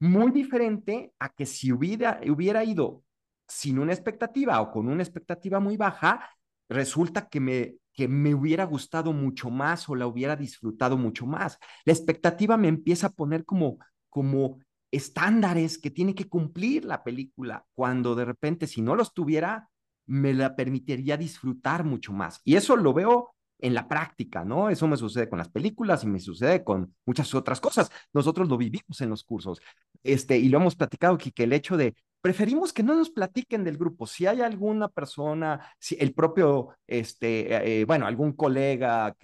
Muy 0.00 0.30
diferente 0.30 1.12
a 1.19 1.28
que 1.28 1.45
si 1.45 1.71
hubiera, 1.71 2.19
hubiera 2.26 2.64
ido 2.64 3.04
sin 3.47 3.78
una 3.78 3.92
expectativa 3.92 4.59
o 4.62 4.71
con 4.71 4.88
una 4.88 5.02
expectativa 5.02 5.61
muy 5.61 5.76
baja, 5.76 6.30
resulta 6.71 7.28
que 7.28 7.40
me 7.40 7.75
que 7.92 8.09
me 8.09 8.35
hubiera 8.35 8.64
gustado 8.64 9.12
mucho 9.12 9.50
más 9.50 9.87
o 9.90 9.95
la 9.95 10.07
hubiera 10.07 10.35
disfrutado 10.35 10.97
mucho 10.97 11.26
más. 11.26 11.59
La 11.85 11.92
expectativa 11.92 12.57
me 12.57 12.69
empieza 12.69 13.09
a 13.09 13.12
poner 13.12 13.45
como, 13.45 13.78
como 14.09 14.61
estándares 14.90 15.76
que 15.76 15.90
tiene 15.90 16.14
que 16.14 16.26
cumplir 16.26 16.87
la 16.87 17.02
película, 17.04 17.66
cuando 17.75 18.14
de 18.14 18.25
repente 18.25 18.66
si 18.66 18.80
no 18.80 18.97
los 18.97 19.12
tuviera, 19.12 19.69
me 20.07 20.33
la 20.33 20.57
permitiría 20.57 21.19
disfrutar 21.19 21.85
mucho 21.85 22.14
más. 22.14 22.40
Y 22.45 22.57
eso 22.57 22.75
lo 22.76 22.95
veo 22.95 23.35
en 23.62 23.75
la 23.75 23.88
práctica, 23.88 24.45
¿no? 24.45 24.71
Eso 24.71 24.87
me 24.88 24.97
sucede 24.97 25.29
con 25.29 25.38
las 25.38 25.49
películas 25.49 26.05
y 26.05 26.07
me 26.07 26.21
sucede 26.21 26.64
con 26.64 26.95
muchas 27.07 27.35
otras 27.35 27.61
cosas. 27.61 27.90
Nosotros 28.12 28.49
lo 28.49 28.57
vivimos 28.57 29.00
en 29.00 29.11
los 29.11 29.25
cursos. 29.25 29.61
Este, 30.02 30.38
y 30.38 30.49
lo 30.49 30.59
hemos 30.59 30.76
platicado 30.76 31.19
que, 31.19 31.33
que 31.33 31.45
el 31.45 31.52
hecho 31.52 31.76
de 31.76 31.95
preferimos 32.21 32.73
que 32.73 32.83
no 32.83 32.95
nos 32.95 33.11
platiquen 33.11 33.64
del 33.64 33.79
grupo. 33.79 34.07
Si 34.07 34.26
hay 34.26 34.40
alguna 34.43 34.88
persona, 34.88 35.61
si 35.79 35.97
el 35.99 36.12
propio, 36.14 36.76
este, 36.87 37.81
eh, 37.81 37.85
bueno, 37.85 38.07
algún 38.07 38.33
colega, 38.33 39.14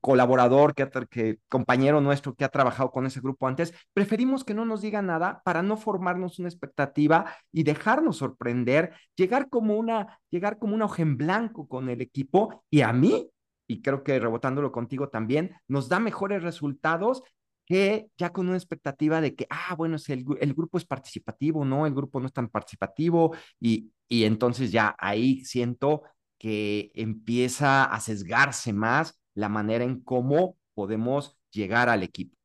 colaborador, 0.00 0.74
que, 0.74 1.38
compañero 1.48 2.00
nuestro 2.00 2.34
que 2.34 2.44
ha 2.44 2.48
trabajado 2.48 2.90
con 2.90 3.06
ese 3.06 3.20
grupo 3.20 3.46
antes, 3.46 3.72
preferimos 3.92 4.44
que 4.44 4.54
no 4.54 4.64
nos 4.64 4.82
diga 4.82 5.02
nada 5.02 5.40
para 5.44 5.62
no 5.62 5.76
formarnos 5.76 6.38
una 6.38 6.48
expectativa 6.48 7.34
y 7.52 7.62
dejarnos 7.62 8.18
sorprender, 8.18 8.92
llegar 9.16 9.48
como 9.48 9.76
una, 9.76 10.18
llegar 10.30 10.58
como 10.58 10.74
una 10.74 10.84
hoja 10.86 11.02
en 11.02 11.16
blanco 11.16 11.66
con 11.68 11.88
el 11.88 12.00
equipo 12.00 12.64
y 12.70 12.82
a 12.82 12.92
mí, 12.92 13.30
y 13.70 13.82
creo 13.82 14.02
que 14.02 14.18
rebotándolo 14.18 14.72
contigo 14.72 15.10
también, 15.10 15.54
nos 15.68 15.88
da 15.88 16.00
mejores 16.00 16.42
resultados 16.42 17.22
que 17.64 18.08
ya 18.18 18.32
con 18.32 18.48
una 18.48 18.56
expectativa 18.56 19.20
de 19.20 19.36
que, 19.36 19.46
ah, 19.48 19.76
bueno, 19.76 19.96
si 19.96 20.12
el, 20.12 20.24
el, 20.40 20.54
grupo 20.54 20.76
es 20.76 20.84
participativo, 20.84 21.64
no, 21.64 21.86
el 21.86 21.94
grupo 21.94 22.18
no 22.18 22.26
es 22.26 22.32
tan 22.32 22.48
participativo 22.48 23.32
y, 23.60 23.92
y 24.08 24.24
entonces 24.24 24.72
ya 24.72 24.96
ahí 24.98 25.44
siento 25.44 26.02
que 26.36 26.90
empieza 26.96 27.84
a 27.84 28.00
sesgarse 28.00 28.72
más 28.72 29.20
la 29.34 29.48
manera 29.48 29.84
en 29.84 30.00
cómo 30.00 30.56
podemos 30.74 31.38
llegar 31.52 31.88
al 31.88 32.02
equipo. 32.02 32.36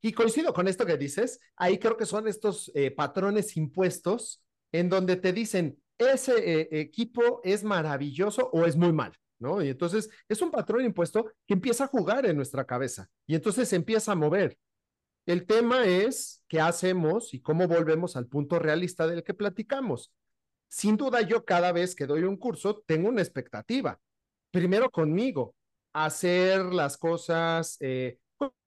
Y 0.00 0.12
coincido 0.12 0.54
con 0.54 0.66
esto 0.66 0.86
que 0.86 0.96
dices, 0.96 1.40
ahí 1.56 1.78
creo 1.78 1.98
que 1.98 2.06
son 2.06 2.26
estos 2.26 2.72
eh, 2.74 2.90
patrones 2.90 3.54
impuestos 3.58 4.42
en 4.72 4.88
donde 4.88 5.16
te 5.16 5.34
dicen, 5.34 5.78
ese 5.98 6.38
eh, 6.38 6.68
equipo 6.80 7.42
es 7.44 7.62
maravilloso 7.64 8.48
o 8.50 8.64
es 8.64 8.76
muy 8.76 8.94
mal. 8.94 9.12
¿No? 9.40 9.62
Y 9.62 9.68
entonces 9.68 10.08
es 10.28 10.40
un 10.42 10.50
patrón 10.50 10.84
impuesto 10.84 11.32
que 11.46 11.54
empieza 11.54 11.84
a 11.84 11.88
jugar 11.88 12.26
en 12.26 12.36
nuestra 12.36 12.64
cabeza 12.64 13.08
y 13.26 13.34
entonces 13.34 13.68
se 13.68 13.76
empieza 13.76 14.12
a 14.12 14.16
mover. 14.16 14.56
El 15.26 15.46
tema 15.46 15.84
es 15.84 16.42
qué 16.48 16.60
hacemos 16.60 17.34
y 17.34 17.40
cómo 17.40 17.66
volvemos 17.68 18.16
al 18.16 18.26
punto 18.26 18.58
realista 18.58 19.06
del 19.06 19.22
que 19.24 19.34
platicamos. 19.34 20.12
Sin 20.68 20.96
duda 20.96 21.20
yo 21.22 21.44
cada 21.44 21.72
vez 21.72 21.94
que 21.94 22.06
doy 22.06 22.22
un 22.24 22.36
curso 22.36 22.82
tengo 22.86 23.08
una 23.08 23.22
expectativa. 23.22 24.00
Primero 24.50 24.90
conmigo, 24.90 25.54
hacer 25.92 26.64
las 26.66 26.96
cosas 26.96 27.76
eh, 27.80 28.18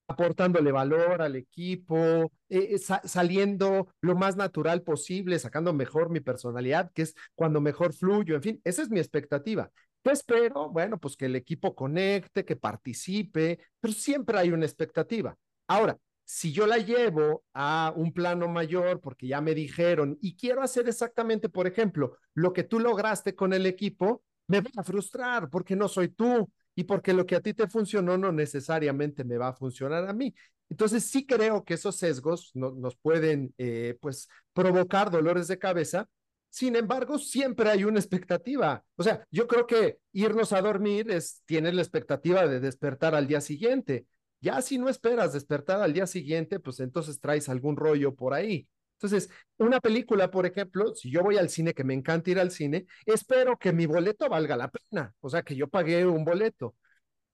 aportándole 0.07 0.71
valor 0.71 1.21
al 1.21 1.35
equipo, 1.35 2.31
eh, 2.49 2.77
sa 2.77 3.01
saliendo 3.05 3.87
lo 4.01 4.15
más 4.15 4.35
natural 4.35 4.83
posible, 4.83 5.39
sacando 5.39 5.73
mejor 5.73 6.09
mi 6.09 6.19
personalidad, 6.19 6.91
que 6.93 7.03
es 7.03 7.15
cuando 7.35 7.61
mejor 7.61 7.93
fluyo, 7.93 8.35
en 8.35 8.41
fin, 8.41 8.61
esa 8.63 8.81
es 8.81 8.89
mi 8.89 8.99
expectativa. 8.99 9.71
¿Qué 10.03 10.11
espero? 10.11 10.69
Bueno, 10.69 10.99
pues 10.99 11.15
que 11.15 11.25
el 11.25 11.35
equipo 11.35 11.73
conecte, 11.73 12.43
que 12.43 12.57
participe, 12.57 13.59
pero 13.79 13.93
siempre 13.93 14.37
hay 14.37 14.51
una 14.51 14.65
expectativa. 14.65 15.37
Ahora, 15.67 15.97
si 16.25 16.51
yo 16.51 16.67
la 16.67 16.77
llevo 16.77 17.43
a 17.53 17.93
un 17.95 18.11
plano 18.13 18.47
mayor 18.49 18.99
porque 18.99 19.27
ya 19.27 19.39
me 19.39 19.55
dijeron 19.55 20.17
y 20.21 20.35
quiero 20.35 20.61
hacer 20.61 20.89
exactamente, 20.89 21.47
por 21.47 21.67
ejemplo, 21.67 22.17
lo 22.33 22.51
que 22.51 22.63
tú 22.63 22.79
lograste 22.79 23.33
con 23.33 23.53
el 23.53 23.65
equipo, 23.65 24.23
me 24.47 24.59
va 24.59 24.69
a 24.77 24.83
frustrar 24.83 25.49
porque 25.49 25.75
no 25.75 25.87
soy 25.87 26.09
tú 26.09 26.49
y 26.75 26.83
porque 26.83 27.13
lo 27.13 27.25
que 27.25 27.35
a 27.35 27.41
ti 27.41 27.53
te 27.53 27.67
funcionó 27.67 28.17
no 28.17 28.31
necesariamente 28.31 29.23
me 29.23 29.37
va 29.37 29.49
a 29.49 29.53
funcionar 29.53 30.07
a 30.07 30.13
mí. 30.13 30.33
Entonces 30.69 31.05
sí 31.05 31.25
creo 31.25 31.63
que 31.63 31.75
esos 31.75 31.95
sesgos 31.95 32.51
no, 32.55 32.71
nos 32.71 32.95
pueden 32.97 33.53
eh, 33.57 33.97
pues 34.01 34.27
provocar 34.53 35.11
dolores 35.11 35.47
de 35.47 35.59
cabeza 35.59 36.09
sin 36.53 36.75
embargo, 36.75 37.17
siempre 37.17 37.67
hay 37.71 37.83
una 37.83 37.97
expectativa. 37.99 38.85
O 38.95 39.01
sea, 39.01 39.25
yo 39.31 39.47
creo 39.47 39.65
que 39.65 39.97
irnos 40.11 40.53
a 40.53 40.61
dormir 40.61 41.09
es, 41.09 41.41
tienes 41.47 41.73
la 41.73 41.81
expectativa 41.81 42.45
de 42.45 42.59
despertar 42.59 43.15
al 43.15 43.25
día 43.25 43.41
siguiente. 43.41 44.05
Ya 44.39 44.61
si 44.61 44.77
no 44.77 44.87
esperas 44.87 45.33
despertar 45.33 45.81
al 45.81 45.93
día 45.93 46.05
siguiente, 46.05 46.59
pues 46.59 46.79
entonces 46.79 47.19
traes 47.19 47.49
algún 47.49 47.75
rollo 47.75 48.13
por 48.13 48.35
ahí. 48.35 48.67
Entonces, 48.99 49.31
una 49.57 49.79
película, 49.79 50.29
por 50.29 50.45
ejemplo, 50.45 50.93
si 50.93 51.09
yo 51.09 51.23
voy 51.23 51.37
al 51.37 51.49
cine, 51.49 51.73
que 51.73 51.83
me 51.83 51.95
encanta 51.95 52.29
ir 52.29 52.39
al 52.39 52.51
cine, 52.51 52.85
espero 53.07 53.57
que 53.57 53.73
mi 53.73 53.87
boleto 53.87 54.29
valga 54.29 54.55
la 54.55 54.69
pena. 54.69 55.11
O 55.21 55.29
sea, 55.29 55.41
que 55.41 55.55
yo 55.55 55.67
pagué 55.67 56.05
un 56.05 56.23
boleto. 56.23 56.75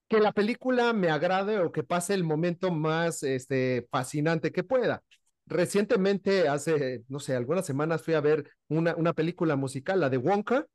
Que 0.08 0.22
la 0.22 0.32
película 0.32 0.94
me 0.94 1.10
agrade 1.10 1.60
o 1.60 1.74
que 1.74 1.84
pase 1.84 2.14
el 2.14 2.24
momento 2.24 2.72
más 2.72 3.24
este, 3.24 3.86
fascinante 3.92 4.54
que 4.54 4.64
pueda 4.64 5.04
recientemente, 5.50 6.48
hace, 6.48 7.04
no 7.10 7.20
sé, 7.20 7.36
algunas 7.36 7.66
semanas 7.66 8.04
fui 8.04 8.14
a 8.14 8.22
ver 8.22 8.50
una, 8.68 8.96
una 8.96 9.14
película 9.14 9.56
musical, 9.56 10.00
la 10.00 10.10
de 10.10 10.18
Wonka. 10.18 10.66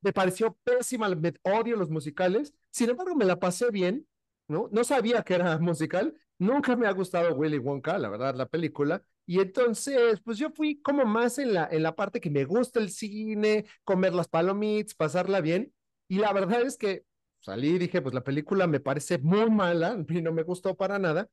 Me 0.00 0.12
pareció 0.12 0.58
pésima, 0.64 1.08
me 1.14 1.34
odio 1.42 1.76
los 1.76 1.90
musicales. 1.90 2.54
Sin 2.70 2.90
embargo, 2.90 3.14
me 3.14 3.24
la 3.24 3.38
pasé 3.38 3.70
bien, 3.70 4.06
¿no? 4.48 4.68
No 4.72 4.84
sabía 4.84 5.22
que 5.22 5.34
era 5.34 5.58
musical. 5.60 6.14
Nunca 6.38 6.74
me 6.76 6.86
ha 6.86 6.92
gustado 6.92 7.34
Willy 7.34 7.58
Wonka, 7.58 7.98
la 7.98 8.08
verdad, 8.08 8.34
la 8.34 8.46
película. 8.46 9.02
Y 9.26 9.40
entonces, 9.40 10.20
pues 10.24 10.38
yo 10.38 10.50
fui 10.50 10.80
como 10.82 11.04
más 11.04 11.38
en 11.38 11.54
la, 11.54 11.68
en 11.70 11.82
la 11.84 11.94
parte 11.94 12.20
que 12.20 12.30
me 12.30 12.44
gusta 12.44 12.80
el 12.80 12.90
cine, 12.90 13.66
comer 13.84 14.12
las 14.14 14.28
palomitas, 14.28 14.94
pasarla 14.94 15.40
bien. 15.40 15.72
Y 16.08 16.18
la 16.18 16.32
verdad 16.32 16.62
es 16.62 16.76
que 16.76 17.04
salí 17.40 17.70
y 17.70 17.78
dije, 17.78 18.02
pues 18.02 18.14
la 18.14 18.24
película 18.24 18.66
me 18.66 18.80
parece 18.80 19.18
muy 19.18 19.48
mala 19.50 19.96
y 20.08 20.20
no 20.22 20.32
me 20.32 20.42
gustó 20.42 20.76
para 20.76 20.98
nada. 20.98 21.28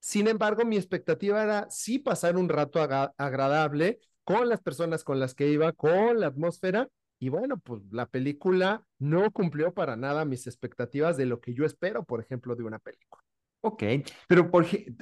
Sin 0.00 0.28
embargo, 0.28 0.64
mi 0.64 0.76
expectativa 0.76 1.42
era 1.42 1.70
sí 1.70 1.98
pasar 1.98 2.36
un 2.36 2.48
rato 2.48 2.82
ag 2.82 3.12
agradable 3.18 4.00
con 4.24 4.48
las 4.48 4.60
personas 4.60 5.04
con 5.04 5.20
las 5.20 5.34
que 5.34 5.48
iba, 5.48 5.72
con 5.72 6.20
la 6.20 6.28
atmósfera. 6.28 6.88
Y 7.18 7.28
bueno, 7.28 7.58
pues 7.58 7.82
la 7.90 8.06
película 8.06 8.82
no 8.98 9.30
cumplió 9.30 9.74
para 9.74 9.96
nada 9.96 10.24
mis 10.24 10.46
expectativas 10.46 11.18
de 11.18 11.26
lo 11.26 11.40
que 11.40 11.52
yo 11.52 11.66
espero, 11.66 12.02
por 12.04 12.20
ejemplo, 12.20 12.56
de 12.56 12.64
una 12.64 12.78
película. 12.78 13.22
Ok, 13.60 13.82
pero 14.26 14.50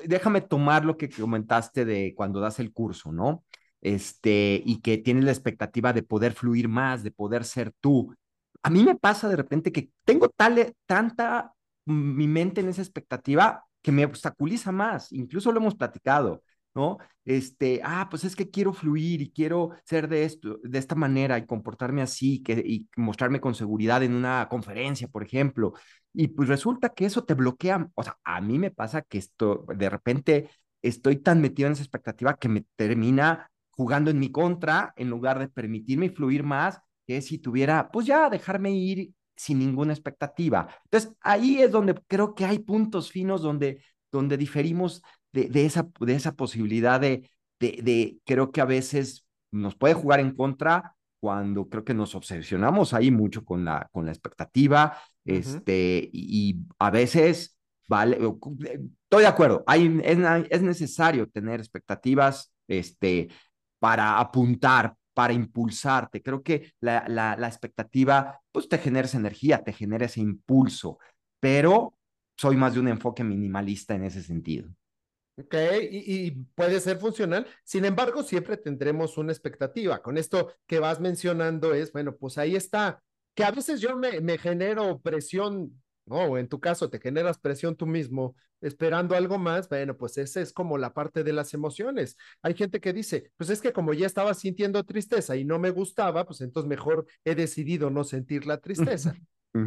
déjame 0.04 0.40
tomar 0.40 0.84
lo 0.84 0.96
que 0.96 1.08
comentaste 1.08 1.84
de 1.84 2.12
cuando 2.16 2.40
das 2.40 2.58
el 2.58 2.72
curso, 2.72 3.12
¿no? 3.12 3.44
Este, 3.80 4.60
y 4.64 4.80
que 4.80 4.98
tienes 4.98 5.24
la 5.24 5.30
expectativa 5.30 5.92
de 5.92 6.02
poder 6.02 6.32
fluir 6.32 6.68
más, 6.68 7.04
de 7.04 7.12
poder 7.12 7.44
ser 7.44 7.72
tú. 7.80 8.12
A 8.64 8.70
mí 8.70 8.82
me 8.82 8.96
pasa 8.96 9.28
de 9.28 9.36
repente 9.36 9.70
que 9.70 9.90
tengo 10.04 10.28
tal, 10.28 10.74
tanta 10.86 11.54
mi 11.84 12.26
mente 12.26 12.60
en 12.60 12.68
esa 12.68 12.82
expectativa 12.82 13.67
que 13.82 13.92
me 13.92 14.04
obstaculiza 14.04 14.72
más, 14.72 15.12
incluso 15.12 15.52
lo 15.52 15.60
hemos 15.60 15.74
platicado. 15.74 16.42
¿no? 16.74 16.98
Este, 17.24 17.80
ah, 17.84 18.06
pues 18.08 18.24
es 18.24 18.36
que 18.36 18.50
quiero 18.50 18.72
fluir 18.72 19.20
y 19.20 19.30
quiero 19.32 19.70
ser 19.84 20.08
de 20.08 20.24
esto, 20.24 20.58
de 20.62 20.78
esta 20.78 20.94
manera 20.94 21.36
y 21.38 21.46
comportarme 21.46 22.02
así 22.02 22.42
que, 22.42 22.52
y 22.64 22.88
mostrarme 22.96 23.40
con 23.40 23.54
seguridad 23.54 24.02
en 24.02 24.14
una 24.14 24.48
conferencia, 24.48 25.08
por 25.08 25.24
ejemplo. 25.24 25.72
Y 26.12 26.28
pues 26.28 26.48
resulta 26.48 26.90
que 26.90 27.06
eso 27.06 27.24
te 27.24 27.34
bloquea. 27.34 27.88
O 27.94 28.02
sea, 28.02 28.16
a 28.24 28.40
mí 28.40 28.58
me 28.58 28.70
pasa 28.70 29.02
que 29.02 29.18
esto, 29.18 29.64
de 29.76 29.90
repente 29.90 30.50
estoy 30.82 31.16
tan 31.16 31.40
metido 31.40 31.66
en 31.66 31.72
esa 31.72 31.82
expectativa 31.82 32.36
que 32.36 32.48
me 32.48 32.64
termina 32.76 33.50
jugando 33.70 34.10
en 34.10 34.18
mi 34.18 34.30
contra 34.30 34.92
en 34.96 35.10
lugar 35.10 35.38
de 35.38 35.48
permitirme 35.48 36.10
fluir 36.10 36.42
más 36.42 36.80
que 37.06 37.22
si 37.22 37.38
tuviera, 37.38 37.90
pues 37.90 38.06
ya 38.06 38.28
dejarme 38.28 38.70
ir 38.72 39.12
sin 39.38 39.60
ninguna 39.60 39.92
expectativa. 39.92 40.68
Entonces, 40.84 41.14
ahí 41.20 41.62
es 41.62 41.70
donde 41.70 41.94
creo 42.06 42.34
que 42.34 42.44
hay 42.44 42.58
puntos 42.58 43.10
finos 43.10 43.40
donde, 43.40 43.82
donde 44.10 44.36
diferimos 44.36 45.00
de, 45.32 45.64
esa, 45.64 45.88
de 46.00 46.14
esa 46.14 46.32
posibilidad 46.32 47.00
de, 47.00 47.30
de, 47.60 48.18
creo 48.24 48.50
que 48.50 48.60
a 48.60 48.64
veces 48.64 49.24
nos 49.52 49.76
puede 49.76 49.94
jugar 49.94 50.20
en 50.20 50.34
contra 50.34 50.96
cuando 51.20 51.68
creo 51.68 51.84
que 51.84 51.94
nos 51.94 52.14
obsesionamos 52.14 52.94
ahí 52.94 53.10
mucho 53.10 53.44
con 53.44 53.64
la, 53.64 53.88
con 53.92 54.06
la 54.06 54.12
expectativa, 54.12 54.96
este, 55.24 56.08
y, 56.12 56.56
a 56.78 56.90
veces, 56.90 57.56
vale, 57.88 58.16
estoy 58.16 59.22
de 59.22 59.26
acuerdo, 59.26 59.64
hay, 59.66 60.00
es, 60.04 60.18
es 60.50 60.62
necesario 60.62 61.28
tener 61.28 61.60
expectativas, 61.60 62.52
este, 62.68 63.28
para 63.78 64.18
apuntar, 64.18 64.94
para 65.18 65.32
impulsarte. 65.32 66.22
Creo 66.22 66.44
que 66.44 66.74
la, 66.78 67.04
la, 67.08 67.34
la, 67.36 67.48
expectativa, 67.48 68.40
pues 68.52 68.68
te 68.68 68.78
genera 68.78 69.08
esa 69.08 69.18
energía, 69.18 69.64
te 69.64 69.72
genera 69.72 70.06
ese 70.06 70.20
impulso, 70.20 71.00
pero 71.40 71.98
soy 72.36 72.56
más 72.56 72.74
de 72.74 72.78
un 72.78 72.86
enfoque 72.86 73.24
minimalista 73.24 73.96
en 73.96 74.04
ese 74.04 74.22
sentido. 74.22 74.70
Ok, 75.36 75.56
y, 75.90 76.30
puede 76.54 76.78
ser 76.78 76.98
funcional. 76.98 77.48
Sin 77.64 77.84
embargo, 77.84 78.22
siempre 78.22 78.58
tendremos 78.58 79.18
una 79.18 79.32
expectativa. 79.32 80.00
Con 80.02 80.18
esto 80.18 80.52
que 80.68 80.78
vas 80.78 81.00
mencionando 81.00 81.74
es, 81.74 81.90
bueno, 81.92 82.14
pues 82.14 82.38
ahí 82.38 82.54
está, 82.54 83.02
que 83.34 83.42
a 83.42 83.50
veces 83.50 83.80
yo 83.80 83.96
me, 83.96 84.20
me 84.20 84.38
genero 84.38 85.00
presión, 85.00 85.82
¿no? 86.08 86.38
En 86.38 86.48
tu 86.48 86.60
caso, 86.60 86.90
te 86.90 87.00
generas 87.00 87.38
presión 87.38 87.76
tú 87.76 87.86
mismo 87.86 88.34
esperando 88.60 89.14
algo 89.14 89.38
más. 89.38 89.68
Bueno, 89.68 89.96
pues 89.96 90.18
esa 90.18 90.40
es 90.40 90.52
como 90.52 90.78
la 90.78 90.92
parte 90.92 91.24
de 91.24 91.32
las 91.32 91.54
emociones. 91.54 92.16
Hay 92.42 92.54
gente 92.54 92.80
que 92.80 92.92
dice, 92.92 93.30
pues 93.36 93.50
es 93.50 93.60
que 93.60 93.72
como 93.72 93.92
ya 93.94 94.06
estaba 94.06 94.34
sintiendo 94.34 94.82
tristeza 94.84 95.36
y 95.36 95.44
no 95.44 95.58
me 95.58 95.70
gustaba, 95.70 96.24
pues 96.24 96.40
entonces 96.40 96.68
mejor 96.68 97.06
he 97.24 97.34
decidido 97.34 97.90
no 97.90 98.04
sentir 98.04 98.46
la 98.46 98.58
tristeza. 98.58 99.14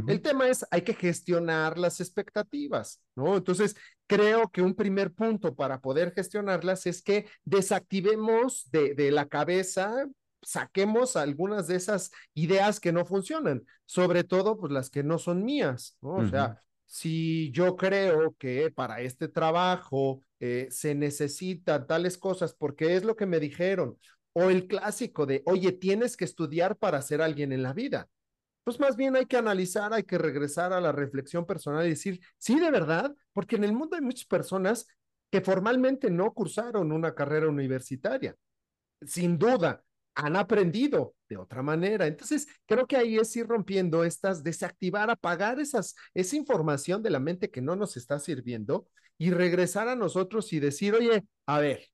El 0.08 0.22
tema 0.22 0.48
es, 0.48 0.66
hay 0.72 0.84
que 0.84 0.94
gestionar 0.94 1.78
las 1.78 2.00
expectativas, 2.00 3.02
¿no? 3.16 3.36
Entonces, 3.36 3.76
creo 4.08 4.50
que 4.50 4.62
un 4.62 4.76
primer 4.76 5.12
punto 5.12 5.56
para 5.56 5.82
poder 5.82 6.14
gestionarlas 6.14 6.86
es 6.86 7.02
que 7.02 7.28
desactivemos 7.44 8.70
de, 8.72 8.94
de 8.94 9.12
la 9.12 9.28
cabeza, 9.28 10.08
saquemos 10.42 11.16
algunas 11.16 11.68
de 11.68 11.76
esas 11.76 12.12
ideas 12.34 12.80
que 12.80 12.92
no 12.92 13.06
funcionan, 13.06 13.66
sobre 13.86 14.24
todo 14.24 14.58
pues 14.58 14.72
las 14.72 14.90
que 14.90 15.04
no 15.04 15.18
son 15.18 15.44
mías, 15.44 15.98
¿no? 16.02 16.16
O 16.16 16.28
sea, 16.28 16.58
si 16.86 17.52
yo 17.52 17.76
creo 17.76 18.36
que 18.38 18.72
para 18.72 19.02
este 19.02 19.28
trabajo 19.28 20.22
eh, 20.40 20.68
se 20.72 20.96
necesitan 20.96 21.88
tales 21.88 22.18
cosas 22.18 22.54
porque 22.54 22.96
es 22.96 23.04
lo 23.04 23.16
que 23.16 23.26
me 23.26 23.40
dijeron, 23.40 23.98
o 24.34 24.50
el 24.50 24.68
clásico 24.68 25.26
de, 25.26 25.44
oye, 25.46 25.72
tienes 25.72 26.18
que 26.18 26.26
estudiar 26.26 26.78
para 26.78 27.02
ser 27.02 27.22
alguien 27.22 27.52
en 27.52 27.64
la 27.64 27.74
vida 27.74 28.10
pues 28.64 28.80
más 28.80 28.96
bien 28.96 29.16
hay 29.16 29.26
que 29.26 29.38
analizar, 29.38 29.94
hay 29.94 30.04
que 30.04 30.18
regresar 30.18 30.74
a 30.74 30.82
la 30.82 30.92
reflexión 30.92 31.46
personal 31.46 31.86
y 31.86 31.90
decir, 31.90 32.20
sí, 32.38 32.60
de 32.60 32.70
verdad, 32.70 33.14
porque 33.34 33.56
en 33.56 33.64
el 33.64 33.74
mundo 33.74 33.96
hay 33.96 34.02
muchas 34.02 34.26
personas 34.26 34.88
que 35.32 35.42
formalmente 35.42 36.12
no 36.12 36.32
cursaron 36.34 36.92
una 36.92 37.16
carrera 37.16 37.48
universitaria. 37.48 38.36
Sin 39.02 39.38
duda, 39.38 39.84
han 40.16 40.36
aprendido 40.36 41.16
de 41.30 41.38
otra 41.38 41.62
manera. 41.62 42.08
Entonces, 42.08 42.48
creo 42.66 42.88
que 42.88 42.98
ahí 42.98 43.18
es 43.18 43.36
ir 43.36 43.48
rompiendo 43.48 44.04
estas, 44.04 44.44
desactivar, 44.44 45.10
apagar 45.10 45.60
esas, 45.60 45.96
esa 46.14 46.36
información 46.36 47.02
de 47.02 47.10
la 47.10 47.20
mente 47.20 47.50
que 47.50 47.62
no 47.62 47.76
nos 47.76 47.98
está 47.98 48.20
sirviendo 48.20 48.88
y 49.18 49.32
regresar 49.32 49.88
a 49.88 49.96
nosotros 49.96 50.52
y 50.54 50.60
decir, 50.60 50.96
oye, 50.96 51.24
a 51.46 51.60
ver, 51.60 51.86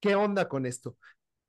¿qué 0.00 0.14
onda 0.14 0.48
con 0.48 0.66
esto? 0.66 0.96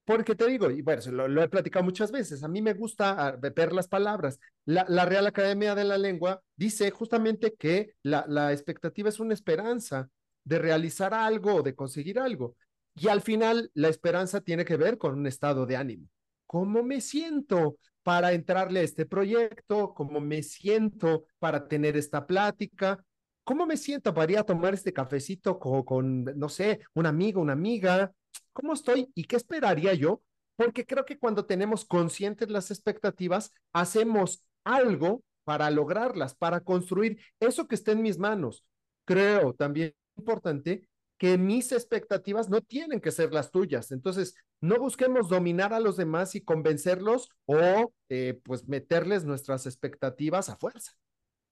Porque 0.04 0.36
te 0.36 0.48
digo, 0.48 0.70
y 0.70 0.82
bueno, 0.82 1.28
lo, 1.28 1.44
he 1.44 1.50
platicado 1.50 1.86
muchas 1.86 2.12
veces, 2.12 2.44
a 2.44 2.48
mí 2.48 2.62
me 2.62 2.74
gusta 2.74 3.16
ah, 3.18 3.38
ver 3.38 3.72
las 3.72 3.88
palabras. 3.88 4.40
La, 4.66 4.86
la 4.90 5.06
Real 5.06 5.26
Academia 5.28 5.74
de 5.76 5.86
la 5.86 5.98
Lengua 5.98 6.42
dice 6.56 6.92
justamente 6.92 7.54
que 7.54 7.94
la, 8.04 8.26
la 8.28 8.52
expectativa 8.52 9.10
es 9.10 9.20
una 9.20 9.34
esperanza 9.34 10.10
de 10.44 10.60
realizar 10.60 11.14
algo, 11.14 11.62
de 11.62 11.76
conseguir 11.76 12.20
algo. 12.20 12.56
Y 12.96 13.08
al 13.08 13.22
final, 13.22 13.72
la 13.74 13.88
esperanza 13.88 14.42
tiene 14.42 14.66
que 14.66 14.78
ver 14.78 14.98
con 14.98 15.18
un 15.18 15.28
estado 15.28 15.66
de 15.66 15.78
ánimo. 15.78 16.08
¿Cómo 16.46 16.84
me 16.84 17.00
siento 17.02 17.78
para 18.04 18.34
entrarle 18.34 18.82
a 18.82 18.84
este 18.84 19.06
proyecto? 19.06 19.94
¿Cómo 19.94 20.20
me 20.20 20.44
siento 20.44 21.26
para 21.40 21.68
tener 21.68 21.96
esta 21.96 22.28
plática? 22.28 23.04
¿Cómo 23.44 23.66
me 23.66 23.78
siento 23.78 24.14
para 24.14 24.32
ir 24.32 24.38
a 24.38 24.44
tomar 24.44 24.74
este 24.74 24.94
cafecito 24.94 25.60
con, 25.60 25.84
con 25.84 26.24
no 26.38 26.50
sé, 26.50 26.82
un 26.94 27.06
amigo, 27.06 27.42
una 27.42 27.54
amiga? 27.54 28.12
¿Cómo 28.54 28.74
estoy 28.74 29.10
y 29.16 29.24
qué 29.24 29.38
esperaría 29.38 29.94
yo? 29.94 30.22
Porque 30.56 30.86
creo 30.86 31.06
que 31.06 31.18
cuando 31.18 31.46
tenemos 31.46 31.86
conscientes 31.86 32.50
las 32.50 32.70
expectativas, 32.70 33.52
hacemos 33.74 34.44
algo 34.64 35.24
para 35.44 35.72
lograrlas, 35.72 36.36
para 36.36 36.60
construir 36.60 37.20
eso 37.40 37.68
que 37.68 37.76
está 37.76 37.94
en 37.94 38.02
mis 38.02 38.18
manos. 38.18 38.64
Creo 39.06 39.54
también 39.54 39.96
importante 40.18 40.88
que 41.22 41.38
mis 41.38 41.72
expectativas 41.72 42.50
no 42.50 42.62
tienen 42.62 43.00
que 43.00 43.12
ser 43.12 43.32
las 43.32 43.52
tuyas. 43.52 43.92
Entonces, 43.92 44.34
no 44.60 44.80
busquemos 44.80 45.30
dominar 45.30 45.72
a 45.72 45.80
los 45.80 45.96
demás 45.96 46.34
y 46.34 46.42
convencerlos 46.42 47.30
o 47.46 47.94
eh, 48.10 48.42
pues 48.44 48.68
meterles 48.68 49.24
nuestras 49.24 49.68
expectativas 49.68 50.50
a 50.50 50.56
fuerza. 50.56 50.94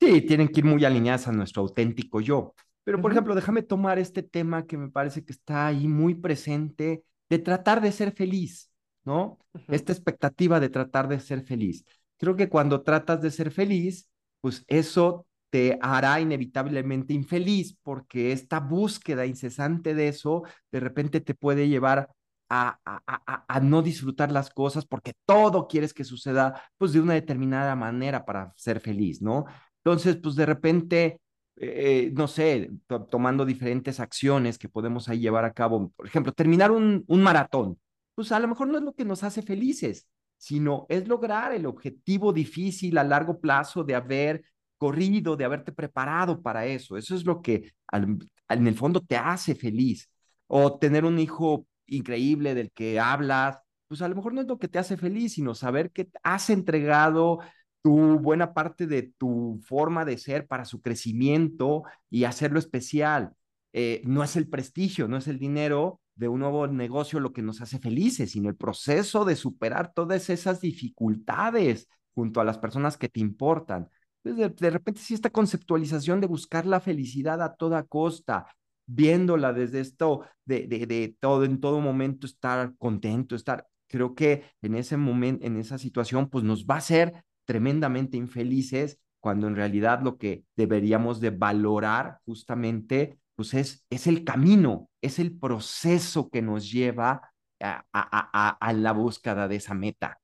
Sí, 0.01 0.21
tienen 0.21 0.47
que 0.47 0.61
ir 0.61 0.65
muy 0.65 0.83
alineadas 0.85 1.27
a 1.27 1.31
nuestro 1.31 1.61
auténtico 1.61 2.19
yo. 2.19 2.55
Pero, 2.83 2.99
por 2.99 3.11
ejemplo, 3.11 3.35
déjame 3.35 3.61
tomar 3.61 3.99
este 3.99 4.23
tema 4.23 4.65
que 4.65 4.75
me 4.75 4.89
parece 4.89 5.23
que 5.23 5.33
está 5.33 5.67
ahí 5.67 5.87
muy 5.87 6.15
presente, 6.15 7.03
de 7.29 7.37
tratar 7.37 7.79
de 7.79 7.91
ser 7.91 8.11
feliz, 8.11 8.71
¿no? 9.03 9.37
Esta 9.67 9.91
expectativa 9.91 10.59
de 10.59 10.69
tratar 10.69 11.07
de 11.07 11.19
ser 11.19 11.43
feliz. 11.43 11.85
Creo 12.17 12.35
que 12.35 12.49
cuando 12.49 12.81
tratas 12.81 13.21
de 13.21 13.29
ser 13.29 13.51
feliz, 13.51 14.09
pues 14.41 14.63
eso 14.65 15.27
te 15.49 15.77
hará 15.81 16.19
inevitablemente 16.19 17.13
infeliz, 17.13 17.77
porque 17.81 18.31
esta 18.31 18.59
búsqueda 18.59 19.25
incesante 19.25 19.93
de 19.95 20.09
eso 20.09 20.43
de 20.71 20.79
repente 20.79 21.21
te 21.21 21.33
puede 21.33 21.67
llevar 21.67 22.09
a, 22.49 22.79
a, 22.85 23.01
a, 23.05 23.45
a, 23.47 23.59
no 23.59 23.81
disfrutar 23.81 24.31
las 24.31 24.49
cosas 24.49 24.85
porque 24.85 25.13
todo 25.25 25.67
quieres 25.67 25.93
que 25.93 26.03
suceda 26.03 26.63
pues 26.77 26.93
de 26.93 26.99
una 26.99 27.13
determinada 27.13 27.75
manera 27.75 28.25
para 28.25 28.53
ser 28.57 28.79
feliz, 28.79 29.21
¿no? 29.21 29.45
Entonces, 29.83 30.17
pues 30.17 30.35
de 30.35 30.45
repente 30.47 31.21
eh, 31.61 32.11
no 32.15 32.27
sé, 32.27 32.71
tomando 33.11 33.45
diferentes 33.45 33.99
acciones 33.99 34.57
que 34.57 34.69
podemos 34.69 35.09
ahí 35.09 35.19
llevar 35.19 35.43
a 35.43 35.53
cabo. 35.53 35.91
Por 35.95 36.07
ejemplo, 36.07 36.31
terminar 36.31 36.71
un, 36.71 37.03
un 37.07 37.21
maratón. 37.21 37.77
Pues 38.15 38.31
a 38.31 38.39
lo 38.39 38.47
mejor 38.47 38.69
no 38.69 38.77
es 38.77 38.83
lo 38.83 38.93
que 38.93 39.03
nos 39.03 39.23
hace 39.23 39.41
felices, 39.41 40.07
sino 40.37 40.85
es 40.87 41.07
lograr 41.09 41.53
el 41.53 41.65
objetivo 41.65 42.31
difícil 42.31 42.97
a 42.97 43.03
largo 43.03 43.41
plazo 43.41 43.83
de 43.83 43.95
haber 43.95 44.43
corrido, 44.79 45.37
de 45.37 45.45
haberte 45.45 45.71
preparado 45.71 46.41
para 46.41 46.65
eso. 46.65 46.97
Eso 46.97 47.15
es 47.15 47.25
lo 47.25 47.41
que 47.41 47.71
en 47.91 48.67
el 48.67 48.75
fondo 48.75 49.01
te 49.01 49.17
hace 49.17 49.55
feliz. 49.55 50.09
O 50.47 50.79
tener 50.79 51.05
un 51.05 51.19
hijo 51.19 51.67
increíble 51.85 52.55
del 52.55 52.71
que 52.71 52.99
hablas, 52.99 53.59
pues 53.87 54.01
a 54.01 54.07
lo 54.07 54.15
mejor 54.15 54.33
no 54.33 54.41
es 54.41 54.47
lo 54.47 54.57
que 54.57 54.67
te 54.67 54.79
hace 54.79 54.97
feliz, 54.97 55.33
sino 55.33 55.53
saber 55.55 55.91
que 55.91 56.09
has 56.23 56.49
entregado 56.49 57.39
tu 57.81 58.19
buena 58.19 58.53
parte 58.53 58.87
de 58.87 59.03
tu 59.17 59.59
forma 59.65 60.05
de 60.05 60.17
ser 60.17 60.47
para 60.47 60.65
su 60.65 60.81
crecimiento 60.81 61.83
y 62.09 62.23
hacerlo 62.23 62.59
especial. 62.59 63.33
Eh, 63.73 64.01
no 64.05 64.23
es 64.23 64.35
el 64.35 64.49
prestigio, 64.49 65.07
no 65.07 65.17
es 65.17 65.27
el 65.27 65.39
dinero 65.39 66.01
de 66.15 66.27
un 66.27 66.41
nuevo 66.41 66.67
negocio 66.67 67.19
lo 67.19 67.31
que 67.31 67.41
nos 67.41 67.61
hace 67.61 67.79
felices, 67.79 68.31
sino 68.31 68.49
el 68.49 68.55
proceso 68.55 69.23
de 69.25 69.35
superar 69.35 69.93
todas 69.93 70.29
esas 70.29 70.59
dificultades 70.59 71.87
junto 72.13 72.41
a 72.41 72.43
las 72.43 72.57
personas 72.57 72.97
que 72.97 73.07
te 73.07 73.21
importan. 73.21 73.89
De, 74.23 74.49
de 74.49 74.69
repente, 74.69 75.01
si 75.01 75.13
esta 75.13 75.29
conceptualización 75.29 76.19
de 76.21 76.27
buscar 76.27 76.65
la 76.65 76.79
felicidad 76.79 77.41
a 77.41 77.55
toda 77.55 77.83
costa, 77.83 78.47
viéndola 78.85 79.53
desde 79.53 79.79
esto, 79.79 80.25
de, 80.45 80.67
de, 80.67 81.15
todo, 81.19 81.45
en 81.45 81.59
todo 81.59 81.79
momento 81.79 82.25
estar 82.25 82.73
contento, 82.77 83.35
estar, 83.35 83.67
creo 83.87 84.15
que 84.15 84.45
en 84.61 84.75
ese 84.75 84.97
momento, 84.97 85.45
en 85.45 85.57
esa 85.57 85.77
situación, 85.77 86.29
pues 86.29 86.43
nos 86.43 86.65
va 86.65 86.75
a 86.75 86.79
hacer 86.79 87.23
tremendamente 87.45 88.17
infelices 88.17 88.99
cuando 89.19 89.47
en 89.47 89.55
realidad 89.55 90.01
lo 90.01 90.17
que 90.17 90.43
deberíamos 90.55 91.19
de 91.19 91.29
valorar 91.31 92.19
justamente 92.25 93.19
pues 93.35 93.53
es, 93.53 93.85
es 93.89 94.07
el 94.07 94.23
camino, 94.25 94.89
es 95.01 95.17
el 95.17 95.37
proceso 95.37 96.29
que 96.29 96.41
nos 96.41 96.69
lleva 96.69 97.31
a, 97.61 97.83
a, 97.93 98.49
a 98.49 98.73
la 98.73 98.91
búsqueda 98.91 99.47
de 99.47 99.55
esa 99.57 99.73
meta. 99.73 100.19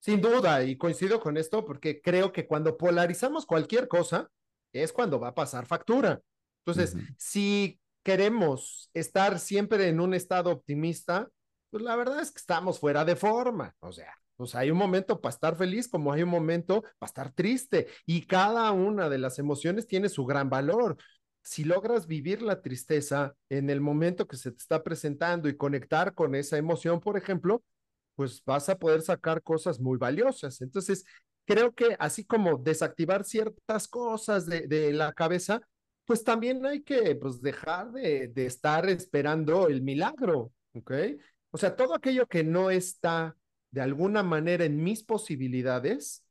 Sin 0.00 0.20
duda, 0.20 0.64
y 0.64 0.76
coincido 0.76 1.20
con 1.20 1.36
esto 1.36 1.64
porque 1.64 2.00
creo 2.00 2.32
que 2.32 2.46
cuando 2.46 2.76
polarizamos 2.76 3.44
cualquier 3.44 3.86
cosa 3.86 4.30
es 4.72 4.92
cuando 4.92 5.20
va 5.20 5.28
a 5.28 5.34
pasar 5.34 5.66
factura. 5.66 6.20
Entonces, 6.64 6.94
uh 6.94 6.98
-huh. 6.98 7.14
si 7.18 7.80
queremos 8.02 8.90
estar 8.94 9.38
siempre 9.38 9.88
en 9.88 10.00
un 10.00 10.14
estado 10.14 10.50
optimista, 10.50 11.28
pues 11.70 11.82
la 11.82 11.96
verdad 11.96 12.20
es 12.20 12.30
que 12.30 12.38
estamos 12.38 12.78
fuera 12.78 13.04
de 13.04 13.14
forma. 13.14 13.74
O 13.80 13.92
sea, 13.92 14.14
pues 14.36 14.54
hay 14.54 14.70
un 14.70 14.78
momento 14.78 15.20
para 15.20 15.34
estar 15.34 15.56
feliz 15.56 15.86
como 15.86 16.12
hay 16.12 16.22
un 16.22 16.30
momento 16.30 16.82
para 16.98 17.08
estar 17.08 17.32
triste 17.32 17.88
y 18.06 18.26
cada 18.26 18.70
una 18.72 19.10
de 19.10 19.18
las 19.18 19.38
emociones 19.38 19.86
tiene 19.86 20.08
su 20.08 20.24
gran 20.24 20.48
valor. 20.48 20.96
Si 21.42 21.64
logras 21.64 22.06
vivir 22.06 22.40
la 22.40 22.62
tristeza 22.62 23.34
en 23.50 23.68
el 23.70 23.80
momento 23.80 24.26
que 24.26 24.36
se 24.36 24.50
te 24.50 24.58
está 24.58 24.82
presentando 24.82 25.48
y 25.48 25.56
conectar 25.56 26.14
con 26.14 26.34
esa 26.34 26.56
emoción, 26.56 27.00
por 27.00 27.18
ejemplo, 27.18 27.62
pues 28.14 28.42
vas 28.44 28.68
a 28.68 28.78
poder 28.78 29.02
sacar 29.02 29.42
cosas 29.42 29.80
muy 29.80 29.98
valiosas. 29.98 30.60
Entonces, 30.60 31.04
creo 31.44 31.72
que 31.74 31.96
así 31.98 32.24
como 32.24 32.58
desactivar 32.58 33.24
ciertas 33.24 33.88
cosas 33.88 34.46
de, 34.46 34.66
de 34.66 34.92
la 34.92 35.12
cabeza, 35.12 35.60
pues 36.04 36.24
también 36.24 36.64
hay 36.66 36.82
que 36.82 37.14
pues, 37.16 37.40
dejar 37.40 37.92
de, 37.92 38.28
de, 38.28 38.46
estar 38.46 38.88
esperando 38.88 39.68
el 39.68 39.82
milagro, 39.82 40.52
¿ok? 40.74 40.92
O 41.50 41.58
sea, 41.58 41.76
todo 41.76 41.94
aquello 41.94 42.26
que 42.26 42.44
no 42.44 42.70
está 42.70 43.36
de 43.70 43.80
alguna 43.80 44.22
manera 44.22 44.64
en 44.64 44.82
mis 44.82 45.02
posibilidades, 45.02 46.24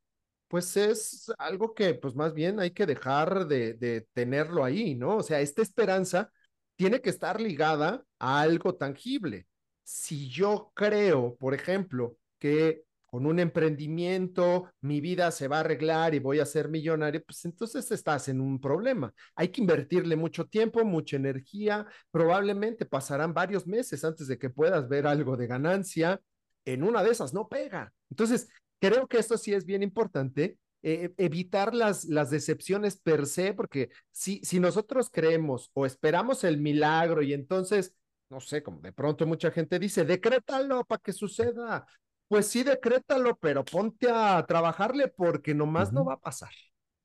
pues 0.47 0.75
es 0.77 1.31
algo 1.37 1.73
que 1.73 1.93
pues 1.93 2.15
más 2.15 2.33
bien 2.33 2.59
hay 2.59 2.71
que 2.71 2.85
dejar 2.85 3.47
de, 3.47 3.73
de 3.75 4.07
tenerlo 4.13 4.63
ahí, 4.63 4.95
¿no? 4.95 5.17
O 5.17 5.23
sea, 5.23 5.41
esta 5.41 5.61
esperanza 5.61 6.31
tiene 6.75 7.01
que 7.01 7.09
estar 7.09 7.39
ligada 7.39 8.03
a 8.19 8.41
algo 8.41 8.75
tangible 8.75 9.47
si 9.91 10.29
yo 10.29 10.71
creo, 10.75 11.35
por 11.37 11.55
ejemplo, 11.55 12.15
que 12.37 12.83
con 13.07 13.25
un 13.25 13.39
emprendimiento 13.39 14.71
mi 14.81 15.01
vida 15.01 15.31
se 15.31 15.47
va 15.47 15.57
a 15.57 15.59
arreglar 15.61 16.13
y 16.13 16.19
voy 16.19 16.39
a 16.39 16.45
ser 16.45 16.69
millonario, 16.69 17.23
pues 17.25 17.43
entonces 17.45 17.89
estás 17.89 18.27
en 18.27 18.39
un 18.39 18.61
problema. 18.61 19.11
Hay 19.33 19.47
que 19.47 19.61
invertirle 19.61 20.15
mucho 20.15 20.45
tiempo, 20.45 20.85
mucha 20.85 21.15
energía, 21.17 21.87
probablemente 22.11 22.85
pasarán 22.85 23.33
varios 23.33 23.65
meses 23.65 24.03
antes 24.03 24.27
de 24.27 24.37
que 24.37 24.51
puedas 24.51 24.87
ver 24.87 25.07
algo 25.07 25.35
de 25.35 25.47
ganancia. 25.47 26.21
En 26.65 26.83
una 26.83 27.01
de 27.01 27.09
esas 27.09 27.33
no 27.33 27.47
pega. 27.47 27.91
Entonces, 28.11 28.47
creo 28.79 29.07
que 29.07 29.17
esto 29.17 29.39
sí 29.39 29.53
es 29.55 29.65
bien 29.65 29.81
importante, 29.81 30.59
eh, 30.83 31.11
evitar 31.17 31.73
las, 31.73 32.05
las 32.05 32.29
decepciones 32.29 32.97
per 32.99 33.25
se, 33.25 33.55
porque 33.55 33.89
si, 34.11 34.39
si 34.43 34.59
nosotros 34.59 35.09
creemos 35.11 35.71
o 35.73 35.87
esperamos 35.87 36.43
el 36.43 36.61
milagro 36.61 37.23
y 37.23 37.33
entonces 37.33 37.95
no 38.29 38.39
sé, 38.39 38.61
como 38.61 38.79
de 38.79 38.91
pronto 38.91 39.25
mucha 39.25 39.51
gente 39.51 39.79
dice, 39.79 40.05
decrétalo 40.05 40.83
para 40.85 41.01
que 41.01 41.13
suceda. 41.13 41.85
Pues 42.27 42.47
sí, 42.47 42.63
decrétalo, 42.63 43.35
pero 43.37 43.65
ponte 43.65 44.07
a 44.11 44.45
trabajarle 44.45 45.07
porque 45.07 45.55
nomás 45.55 45.89
uh 45.89 45.91
-huh. 45.91 45.95
no 45.95 46.05
va 46.05 46.13
a 46.13 46.19
pasar. 46.19 46.51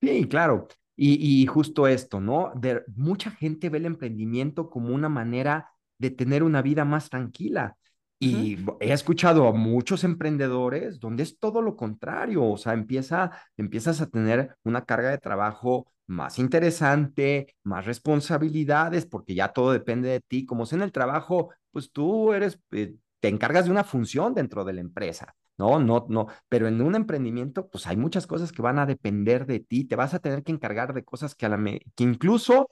Sí, 0.01 0.29
claro. 0.29 0.69
Y, 0.97 1.43
y, 1.43 1.47
justo 1.47 1.89
esto, 1.89 2.21
¿no? 2.21 2.53
De, 2.55 2.83
mucha 2.95 3.31
gente 3.31 3.69
ve 3.71 3.79
el 3.79 3.87
emprendimiento 3.87 4.71
como 4.71 4.95
una 4.95 5.09
manera 5.09 5.73
de 5.99 6.11
tener 6.11 6.43
una 6.43 6.63
vida 6.63 6.85
más 6.85 7.09
tranquila. 7.09 7.77
Y 8.19 8.57
uh 8.57 8.59
-huh. 8.59 8.77
he 8.81 8.93
escuchado 8.93 9.49
a 9.49 9.53
muchos 9.53 10.05
emprendedores 10.05 11.01
donde 11.01 11.23
es 11.23 11.39
todo 11.39 11.63
lo 11.63 11.75
contrario, 11.75 12.45
o 12.45 12.57
sea, 12.59 12.75
empieza, 12.75 13.33
empiezas 13.57 14.01
a 14.01 14.07
tener 14.09 14.57
una 14.63 14.85
carga 14.85 15.11
de 15.11 15.19
trabajo 15.19 15.91
más 16.07 16.39
interesante, 16.39 17.55
más 17.63 17.87
responsabilidades, 17.87 19.07
porque 19.07 19.35
ya 19.35 19.49
todo 19.53 19.73
depende 19.73 20.09
de 20.09 20.21
ti. 20.21 20.47
Como 20.47 20.65
es 20.65 20.73
en 20.73 20.83
el 20.83 20.93
trabajo, 20.93 21.51
pues 21.71 21.91
tú 21.93 22.33
eres, 22.33 22.59
eh, 22.73 22.95
te 23.21 23.29
encargas 23.29 23.65
de 23.67 23.71
una 23.71 23.85
función 23.85 24.35
dentro 24.35 24.65
de 24.65 24.75
la 24.75 24.81
empresa, 24.81 25.35
¿no? 25.59 25.79
No, 25.79 26.07
no, 26.09 26.27
pero 26.49 26.69
en 26.69 26.81
un 26.83 26.95
emprendimiento, 26.95 27.69
pues 27.69 27.87
hay 27.87 27.97
muchas 27.97 28.27
cosas 28.27 28.53
que 28.53 28.63
van 28.63 28.79
a 28.79 28.87
depender 28.87 29.47
de 29.47 29.61
ti, 29.61 29.85
te 29.85 29.97
vas 29.97 30.15
a 30.15 30.19
tener 30.19 30.43
que 30.43 30.53
encargar 30.53 30.93
de 30.95 31.05
cosas 31.05 31.35
que, 31.35 31.49
que 31.95 32.05
incluso 32.05 32.69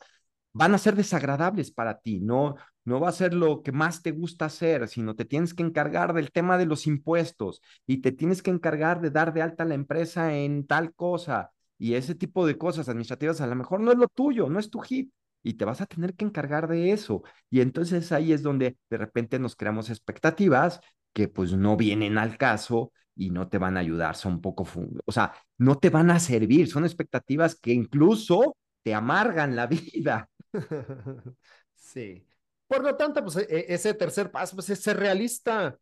van 0.52 0.74
a 0.74 0.78
ser 0.78 0.96
desagradables 0.96 1.70
para 1.70 2.00
ti, 2.00 2.20
no, 2.20 2.56
no 2.84 3.00
va 3.00 3.08
a 3.08 3.12
ser 3.12 3.32
lo 3.34 3.62
que 3.62 3.72
más 3.72 4.02
te 4.02 4.10
gusta 4.12 4.46
hacer, 4.46 4.88
sino 4.88 5.14
te 5.16 5.24
tienes 5.24 5.54
que 5.54 5.62
encargar 5.62 6.12
del 6.12 6.30
tema 6.32 6.58
de 6.58 6.66
los 6.66 6.86
impuestos 6.86 7.62
y 7.86 7.98
te 8.02 8.12
tienes 8.12 8.42
que 8.42 8.50
encargar 8.50 9.00
de 9.00 9.10
dar 9.10 9.32
de 9.32 9.42
alta 9.42 9.64
la 9.64 9.74
empresa 9.74 10.34
en 10.36 10.66
tal 10.66 10.94
cosa 10.94 11.52
y 11.82 11.94
ese 11.96 12.14
tipo 12.14 12.46
de 12.46 12.56
cosas 12.56 12.88
administrativas 12.88 13.40
a 13.40 13.46
lo 13.48 13.56
mejor 13.56 13.80
no 13.80 13.90
es 13.90 13.98
lo 13.98 14.06
tuyo, 14.06 14.48
no 14.48 14.60
es 14.60 14.70
tu 14.70 14.78
hit 14.78 15.12
y 15.42 15.54
te 15.54 15.64
vas 15.64 15.80
a 15.80 15.86
tener 15.86 16.14
que 16.14 16.24
encargar 16.24 16.68
de 16.68 16.92
eso. 16.92 17.24
Y 17.50 17.60
entonces 17.60 18.12
ahí 18.12 18.32
es 18.32 18.44
donde 18.44 18.76
de 18.88 18.98
repente 18.98 19.40
nos 19.40 19.56
creamos 19.56 19.90
expectativas 19.90 20.78
que 21.12 21.26
pues 21.26 21.54
no 21.54 21.76
vienen 21.76 22.18
al 22.18 22.38
caso 22.38 22.92
y 23.16 23.30
no 23.30 23.48
te 23.48 23.58
van 23.58 23.76
a 23.76 23.80
ayudar, 23.80 24.14
son 24.14 24.40
poco, 24.40 24.64
o 25.04 25.10
sea, 25.10 25.34
no 25.58 25.76
te 25.76 25.90
van 25.90 26.12
a 26.12 26.20
servir, 26.20 26.68
son 26.68 26.84
expectativas 26.84 27.56
que 27.56 27.72
incluso 27.72 28.56
te 28.84 28.94
amargan 28.94 29.56
la 29.56 29.66
vida. 29.66 30.30
Sí. 31.74 32.24
Por 32.68 32.84
lo 32.84 32.96
tanto, 32.96 33.22
pues 33.24 33.36
ese 33.48 33.92
tercer 33.94 34.30
paso 34.30 34.54
pues, 34.54 34.70
es 34.70 34.80
ser 34.80 34.96
realista. 34.98 35.76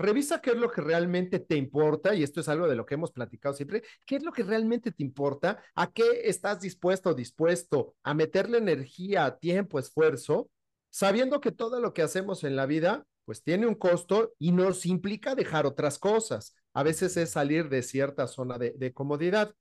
Revisa 0.00 0.40
qué 0.40 0.50
es 0.50 0.56
lo 0.56 0.70
que 0.70 0.80
realmente 0.80 1.38
te 1.38 1.56
importa, 1.56 2.14
y 2.14 2.22
esto 2.22 2.40
es 2.40 2.48
algo 2.48 2.66
de 2.66 2.74
lo 2.74 2.86
que 2.86 2.94
hemos 2.94 3.12
platicado 3.12 3.54
siempre, 3.54 3.82
qué 4.06 4.16
es 4.16 4.22
lo 4.22 4.32
que 4.32 4.42
realmente 4.42 4.92
te 4.92 5.02
importa, 5.02 5.62
a 5.74 5.92
qué 5.92 6.22
estás 6.24 6.60
dispuesto 6.60 7.10
o 7.10 7.14
dispuesto 7.14 7.94
a 8.02 8.14
meterle 8.14 8.58
energía, 8.58 9.36
tiempo, 9.38 9.78
esfuerzo, 9.78 10.50
sabiendo 10.88 11.40
que 11.40 11.52
todo 11.52 11.80
lo 11.80 11.92
que 11.92 12.02
hacemos 12.02 12.44
en 12.44 12.56
la 12.56 12.64
vida, 12.64 13.04
pues 13.26 13.42
tiene 13.42 13.66
un 13.66 13.74
costo 13.74 14.32
y 14.38 14.52
nos 14.52 14.86
implica 14.86 15.34
dejar 15.34 15.66
otras 15.66 15.98
cosas. 15.98 16.54
A 16.72 16.82
veces 16.82 17.16
es 17.18 17.30
salir 17.30 17.68
de 17.68 17.82
cierta 17.82 18.26
zona 18.26 18.56
de, 18.58 18.92
comodidad. 18.94 19.54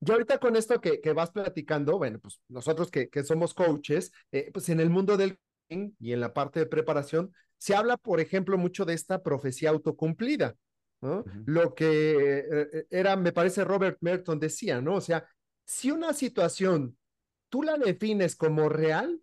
Yo 0.00 0.14
ahorita 0.14 0.38
con 0.38 0.56
esto 0.56 0.80
que, 0.80 1.00
que, 1.00 1.12
vas 1.12 1.30
platicando, 1.30 1.98
bueno, 1.98 2.18
pues 2.18 2.40
nosotros 2.48 2.90
que, 2.90 3.08
que 3.08 3.22
somos 3.22 3.54
coaches, 3.54 4.12
eh, 4.32 4.50
pues 4.52 4.68
en 4.68 4.80
el 4.80 4.90
mundo 4.90 5.16
del 5.16 5.38
y 5.68 6.12
en 6.12 6.20
la 6.20 6.32
parte 6.32 6.60
de 6.60 6.66
preparación, 6.66 7.32
se 7.58 7.74
habla, 7.74 7.96
por 7.96 8.20
ejemplo, 8.20 8.58
mucho 8.58 8.84
de 8.84 8.94
esta 8.94 9.22
profecía 9.22 9.70
autocumplida, 9.70 10.54
¿no? 11.00 11.20
Uh 11.20 11.24
-huh. 11.24 11.42
Lo 11.46 11.74
que 11.74 12.44
eh, 12.50 12.86
era, 12.90 13.16
me 13.16 13.32
parece, 13.32 13.64
Robert 13.64 13.98
Merton 14.00 14.38
decía, 14.38 14.80
¿no? 14.80 14.96
O 14.96 15.00
sea, 15.00 15.26
si 15.64 15.90
una 15.90 16.12
situación 16.12 16.96
tú 17.48 17.62
la 17.62 17.76
defines 17.76 18.36
como 18.36 18.68
real, 18.68 19.20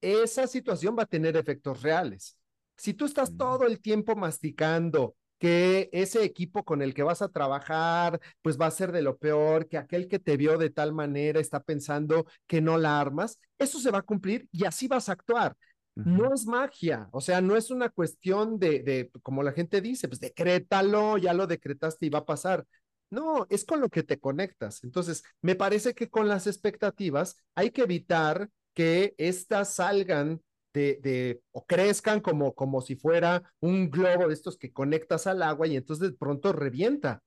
esa 0.00 0.46
situación 0.46 0.96
va 0.98 1.04
a 1.04 1.06
tener 1.06 1.36
efectos 1.36 1.82
reales. 1.82 2.38
Si 2.76 2.94
tú 2.94 3.04
estás 3.06 3.30
uh 3.30 3.32
-huh. 3.32 3.38
todo 3.38 3.66
el 3.66 3.80
tiempo 3.80 4.16
masticando 4.16 5.14
que 5.38 5.90
ese 5.92 6.24
equipo 6.24 6.64
con 6.64 6.80
el 6.82 6.94
que 6.94 7.02
vas 7.02 7.20
a 7.22 7.28
trabajar, 7.28 8.20
pues 8.42 8.58
va 8.58 8.66
a 8.66 8.70
ser 8.70 8.90
de 8.92 9.02
lo 9.02 9.18
peor, 9.18 9.68
que 9.68 9.76
aquel 9.78 10.08
que 10.08 10.18
te 10.18 10.36
vio 10.36 10.56
de 10.58 10.70
tal 10.70 10.92
manera 10.92 11.40
está 11.40 11.60
pensando 11.62 12.26
que 12.46 12.60
no 12.62 12.78
la 12.78 12.98
armas, 13.00 13.38
eso 13.58 13.78
se 13.78 13.90
va 13.90 13.98
a 13.98 14.02
cumplir 14.02 14.48
y 14.50 14.64
así 14.64 14.88
vas 14.88 15.08
a 15.08 15.12
actuar. 15.12 15.54
No 16.04 16.34
es 16.34 16.46
magia, 16.46 17.08
o 17.10 17.22
sea, 17.22 17.40
no 17.40 17.56
es 17.56 17.70
una 17.70 17.88
cuestión 17.88 18.58
de, 18.58 18.82
de, 18.82 19.10
como 19.22 19.42
la 19.42 19.52
gente 19.52 19.80
dice, 19.80 20.08
pues 20.08 20.20
decrétalo, 20.20 21.16
ya 21.16 21.32
lo 21.32 21.46
decretaste 21.46 22.04
y 22.06 22.10
va 22.10 22.18
a 22.20 22.26
pasar. 22.26 22.66
No, 23.08 23.46
es 23.48 23.64
con 23.64 23.80
lo 23.80 23.88
que 23.88 24.02
te 24.02 24.18
conectas. 24.18 24.84
Entonces, 24.84 25.22
me 25.40 25.54
parece 25.54 25.94
que 25.94 26.10
con 26.10 26.28
las 26.28 26.46
expectativas 26.46 27.36
hay 27.54 27.70
que 27.70 27.82
evitar 27.82 28.50
que 28.74 29.14
éstas 29.16 29.74
salgan 29.74 30.42
de, 30.74 30.98
de, 31.02 31.40
o 31.52 31.64
crezcan 31.64 32.20
como, 32.20 32.54
como 32.54 32.82
si 32.82 32.96
fuera 32.96 33.42
un 33.60 33.90
globo 33.90 34.28
de 34.28 34.34
estos 34.34 34.58
que 34.58 34.72
conectas 34.72 35.26
al 35.26 35.42
agua 35.42 35.66
y 35.66 35.76
entonces 35.76 36.10
de 36.10 36.16
pronto 36.16 36.52
revienta. 36.52 37.22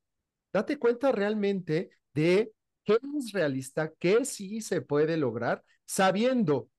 Date 0.53 0.77
cuenta 0.77 1.11
realmente 1.11 1.89
de 2.13 2.51
qué 2.83 2.99
es 3.17 3.31
realista, 3.31 3.91
qué 3.97 4.25
sí 4.25 4.61
se 4.61 4.81
puede 4.81 5.17
lograr, 5.17 5.63
sabiendo 5.85 6.69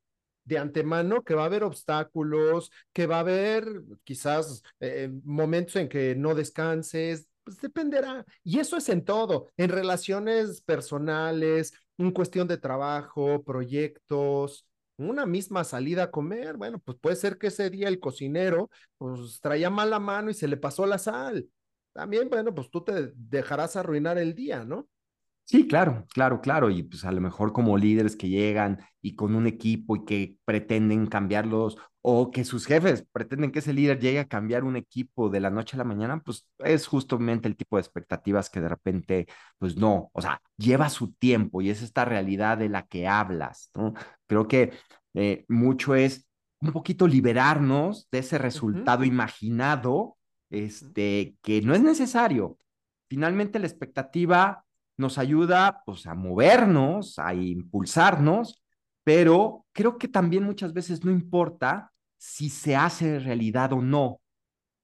de 0.44 0.58
antemano 0.58 1.22
que 1.22 1.34
va 1.34 1.42
a 1.42 1.46
haber 1.46 1.64
obstáculos, 1.64 2.70
que 2.92 3.06
va 3.06 3.16
a 3.16 3.20
haber 3.20 3.64
quizás 4.04 4.62
eh, 4.80 5.10
momentos 5.24 5.76
en 5.76 5.88
que 5.88 6.14
no 6.16 6.34
descanses, 6.34 7.28
pues 7.44 7.58
dependerá. 7.60 8.24
Y 8.42 8.58
eso 8.58 8.76
es 8.76 8.88
en 8.88 9.04
todo, 9.04 9.48
en 9.56 9.70
relaciones 9.70 10.60
personales, 10.62 11.72
en 11.98 12.10
cuestión 12.12 12.48
de 12.48 12.58
trabajo, 12.58 13.42
proyectos, 13.44 14.66
una 14.96 15.26
misma 15.26 15.64
salida 15.64 16.04
a 16.04 16.10
comer, 16.10 16.56
bueno, 16.56 16.78
pues 16.78 16.98
puede 17.00 17.16
ser 17.16 17.38
que 17.38 17.46
ese 17.48 17.70
día 17.70 17.88
el 17.88 18.00
cocinero 18.00 18.70
pues 18.98 19.40
traía 19.40 19.70
mala 19.70 19.98
mano 19.98 20.30
y 20.30 20.34
se 20.34 20.48
le 20.48 20.56
pasó 20.56 20.86
la 20.86 20.98
sal. 20.98 21.48
También, 21.92 22.28
bueno, 22.28 22.54
pues 22.54 22.70
tú 22.70 22.84
te 22.84 23.12
dejarás 23.14 23.76
arruinar 23.76 24.18
el 24.18 24.34
día, 24.34 24.64
¿no? 24.64 24.88
Sí, 25.50 25.66
claro, 25.66 26.06
claro, 26.14 26.40
claro. 26.40 26.70
Y 26.70 26.84
pues 26.84 27.04
a 27.04 27.10
lo 27.10 27.20
mejor 27.20 27.52
como 27.52 27.76
líderes 27.76 28.14
que 28.14 28.28
llegan 28.28 28.78
y 29.02 29.16
con 29.16 29.34
un 29.34 29.48
equipo 29.48 29.96
y 29.96 30.04
que 30.04 30.36
pretenden 30.44 31.08
cambiarlos 31.08 31.76
o 32.02 32.30
que 32.30 32.44
sus 32.44 32.66
jefes 32.66 33.04
pretenden 33.10 33.50
que 33.50 33.58
ese 33.58 33.72
líder 33.72 33.98
llegue 33.98 34.20
a 34.20 34.28
cambiar 34.28 34.62
un 34.62 34.76
equipo 34.76 35.28
de 35.28 35.40
la 35.40 35.50
noche 35.50 35.74
a 35.74 35.78
la 35.78 35.84
mañana, 35.84 36.20
pues 36.24 36.46
es 36.58 36.86
justamente 36.86 37.48
el 37.48 37.56
tipo 37.56 37.76
de 37.76 37.80
expectativas 37.80 38.48
que 38.48 38.60
de 38.60 38.68
repente, 38.68 39.26
pues 39.58 39.74
no, 39.76 40.10
o 40.12 40.22
sea, 40.22 40.40
lleva 40.56 40.88
su 40.88 41.14
tiempo 41.14 41.60
y 41.60 41.70
es 41.70 41.82
esta 41.82 42.04
realidad 42.04 42.56
de 42.58 42.68
la 42.68 42.86
que 42.86 43.08
hablas, 43.08 43.70
¿no? 43.74 43.92
Creo 44.28 44.46
que 44.46 44.72
eh, 45.14 45.44
mucho 45.48 45.96
es 45.96 46.28
un 46.60 46.70
poquito 46.72 47.08
liberarnos 47.08 48.08
de 48.12 48.20
ese 48.20 48.38
resultado 48.38 49.00
uh 49.00 49.04
-huh. 49.04 49.08
imaginado, 49.08 50.16
este, 50.48 51.34
que 51.42 51.60
no 51.60 51.74
es 51.74 51.82
necesario. 51.82 52.56
Finalmente 53.08 53.58
la 53.58 53.66
expectativa 53.66 54.64
nos 55.00 55.18
ayuda 55.18 55.82
pues 55.84 56.06
a 56.06 56.14
movernos, 56.14 57.18
a 57.18 57.34
impulsarnos, 57.34 58.62
pero 59.02 59.66
creo 59.72 59.98
que 59.98 60.08
también 60.08 60.44
muchas 60.44 60.72
veces 60.72 61.04
no 61.04 61.10
importa 61.10 61.92
si 62.18 62.50
se 62.50 62.76
hace 62.76 63.18
realidad 63.18 63.72
o 63.72 63.80
no, 63.80 64.20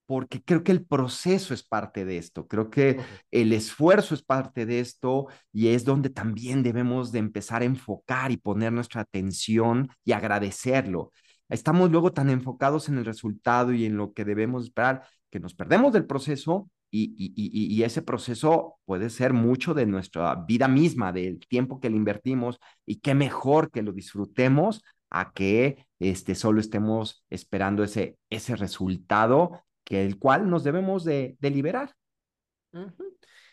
porque 0.07 0.41
creo 0.43 0.63
que 0.63 0.71
el 0.71 0.85
proceso 0.85 1.53
es 1.53 1.63
parte 1.63 2.03
de 2.03 2.17
esto, 2.17 2.47
creo 2.47 2.69
que 2.71 2.99
el 3.29 3.53
esfuerzo 3.53 4.15
es 4.15 4.23
parte 4.23 4.65
de 4.65 4.79
esto 4.79 5.27
y 5.53 5.67
es 5.69 5.85
donde 5.85 6.09
también 6.09 6.63
debemos 6.63 7.11
de 7.11 7.19
empezar 7.19 7.61
a 7.61 7.65
enfocar 7.65 8.31
y 8.31 8.37
poner 8.37 8.73
nuestra 8.73 9.01
atención 9.01 9.89
y 10.03 10.13
agradecerlo. 10.13 11.11
Estamos 11.49 11.91
luego 11.91 12.11
tan 12.11 12.29
enfocados 12.29 12.89
en 12.89 12.97
el 12.97 13.05
resultado 13.05 13.71
y 13.71 13.85
en 13.85 13.97
lo 13.97 14.13
que 14.13 14.25
debemos 14.25 14.63
esperar 14.65 15.03
que 15.29 15.39
nos 15.39 15.53
perdemos 15.53 15.93
del 15.93 16.05
proceso 16.05 16.69
y, 16.89 17.15
y, 17.17 17.75
y, 17.75 17.83
ese 17.83 18.01
proceso 18.01 18.79
puede 18.85 19.09
ser 19.09 19.33
mucho 19.33 19.73
de 19.73 19.85
nuestra 19.85 20.35
vida 20.35 20.67
misma, 20.67 21.11
del 21.11 21.39
tiempo 21.39 21.79
que 21.79 21.89
le 21.89 21.97
invertimos 21.97 22.59
y 22.85 23.01
qué 23.01 23.13
mejor 23.13 23.71
que 23.71 23.81
lo 23.81 23.91
disfrutemos 23.91 24.81
a 25.09 25.31
que 25.33 25.85
este, 25.99 26.35
solo 26.35 26.59
estemos 26.59 27.25
esperando 27.29 27.83
ese, 27.83 28.17
ese 28.29 28.55
resultado 28.55 29.63
que 29.83 30.03
el 30.03 30.19
cual 30.19 30.49
nos 30.49 30.63
debemos 30.63 31.03
de, 31.03 31.37
liberar. 31.41 31.95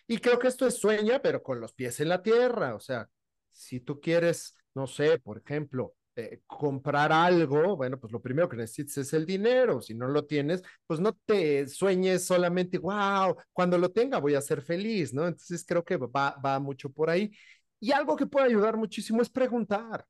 Y 0.07 0.19
creo 0.19 0.39
que 0.39 0.49
esto 0.49 0.67
es 0.67 0.79
sueña, 0.79 1.21
pero 1.23 1.43
con 1.43 1.61
los 1.61 1.73
pies 1.73 2.01
en 2.01 2.09
la 2.09 2.23
tierra. 2.23 2.75
O 2.75 2.81
sea, 2.81 3.09
si 3.53 3.81
tú 3.81 4.01
quieres, 4.01 4.57
no 4.75 4.87
sé, 4.87 5.19
por 5.19 5.39
ejemplo, 5.39 5.95
eh, 6.17 6.43
comprar 6.47 7.13
algo, 7.13 7.77
bueno, 7.77 7.99
pues 7.99 8.13
lo 8.13 8.21
primero 8.21 8.49
que 8.49 8.57
necesitas 8.57 8.99
es 8.99 9.13
el 9.15 9.27
dinero. 9.27 9.81
Si 9.81 9.95
no 9.95 10.09
lo 10.09 10.25
tienes, 10.25 10.63
pues 10.87 11.01
no 11.01 11.13
te 11.25 11.67
sueñes 11.69 12.27
solamente, 12.27 12.79
wow, 12.79 13.37
cuando 13.53 13.79
lo 13.79 13.91
tenga 13.91 14.19
voy 14.19 14.35
a 14.35 14.41
ser 14.41 14.63
feliz, 14.63 15.13
¿no? 15.13 15.27
Entonces 15.27 15.65
creo 15.67 15.85
que 15.85 15.97
va, 15.97 16.37
va 16.45 16.59
mucho 16.61 16.91
por 16.91 17.11
ahí. 17.11 17.33
Y 17.81 17.93
algo 17.93 18.17
que 18.17 18.27
puede 18.27 18.47
ayudar 18.47 18.77
muchísimo 18.77 19.23
es 19.23 19.29
preguntar. 19.31 20.07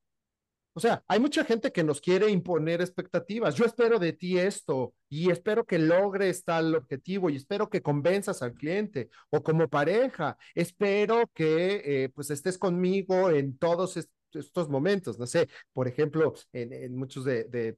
O 0.77 0.81
sea, 0.81 1.03
hay 1.07 1.21
mucha 1.21 1.45
gente 1.45 1.71
que 1.71 1.85
nos 1.85 2.01
quiere 2.01 2.29
imponer 2.29 2.81
expectativas. 2.81 3.55
Yo 3.55 3.63
espero 3.63 3.97
de 3.97 4.11
ti 4.11 4.37
esto 4.37 4.93
y 5.07 5.31
espero 5.31 5.63
que 5.65 5.79
logres 5.79 6.43
tal 6.43 6.75
objetivo 6.75 7.29
y 7.29 7.37
espero 7.37 7.69
que 7.69 7.81
convenzas 7.81 8.41
al 8.41 8.53
cliente 8.55 9.09
o 9.29 9.41
como 9.41 9.69
pareja. 9.69 10.37
Espero 10.53 11.31
que 11.33 11.81
eh, 11.85 12.09
pues 12.09 12.29
estés 12.29 12.57
conmigo 12.57 13.29
en 13.31 13.57
todos 13.57 13.95
est 13.95 14.09
estos 14.35 14.69
momentos. 14.69 15.19
No 15.19 15.27
sé, 15.27 15.49
por 15.73 15.87
ejemplo, 15.87 16.33
en, 16.53 16.73
en 16.73 16.95
muchos 16.95 17.25
de, 17.25 17.45
de 17.45 17.77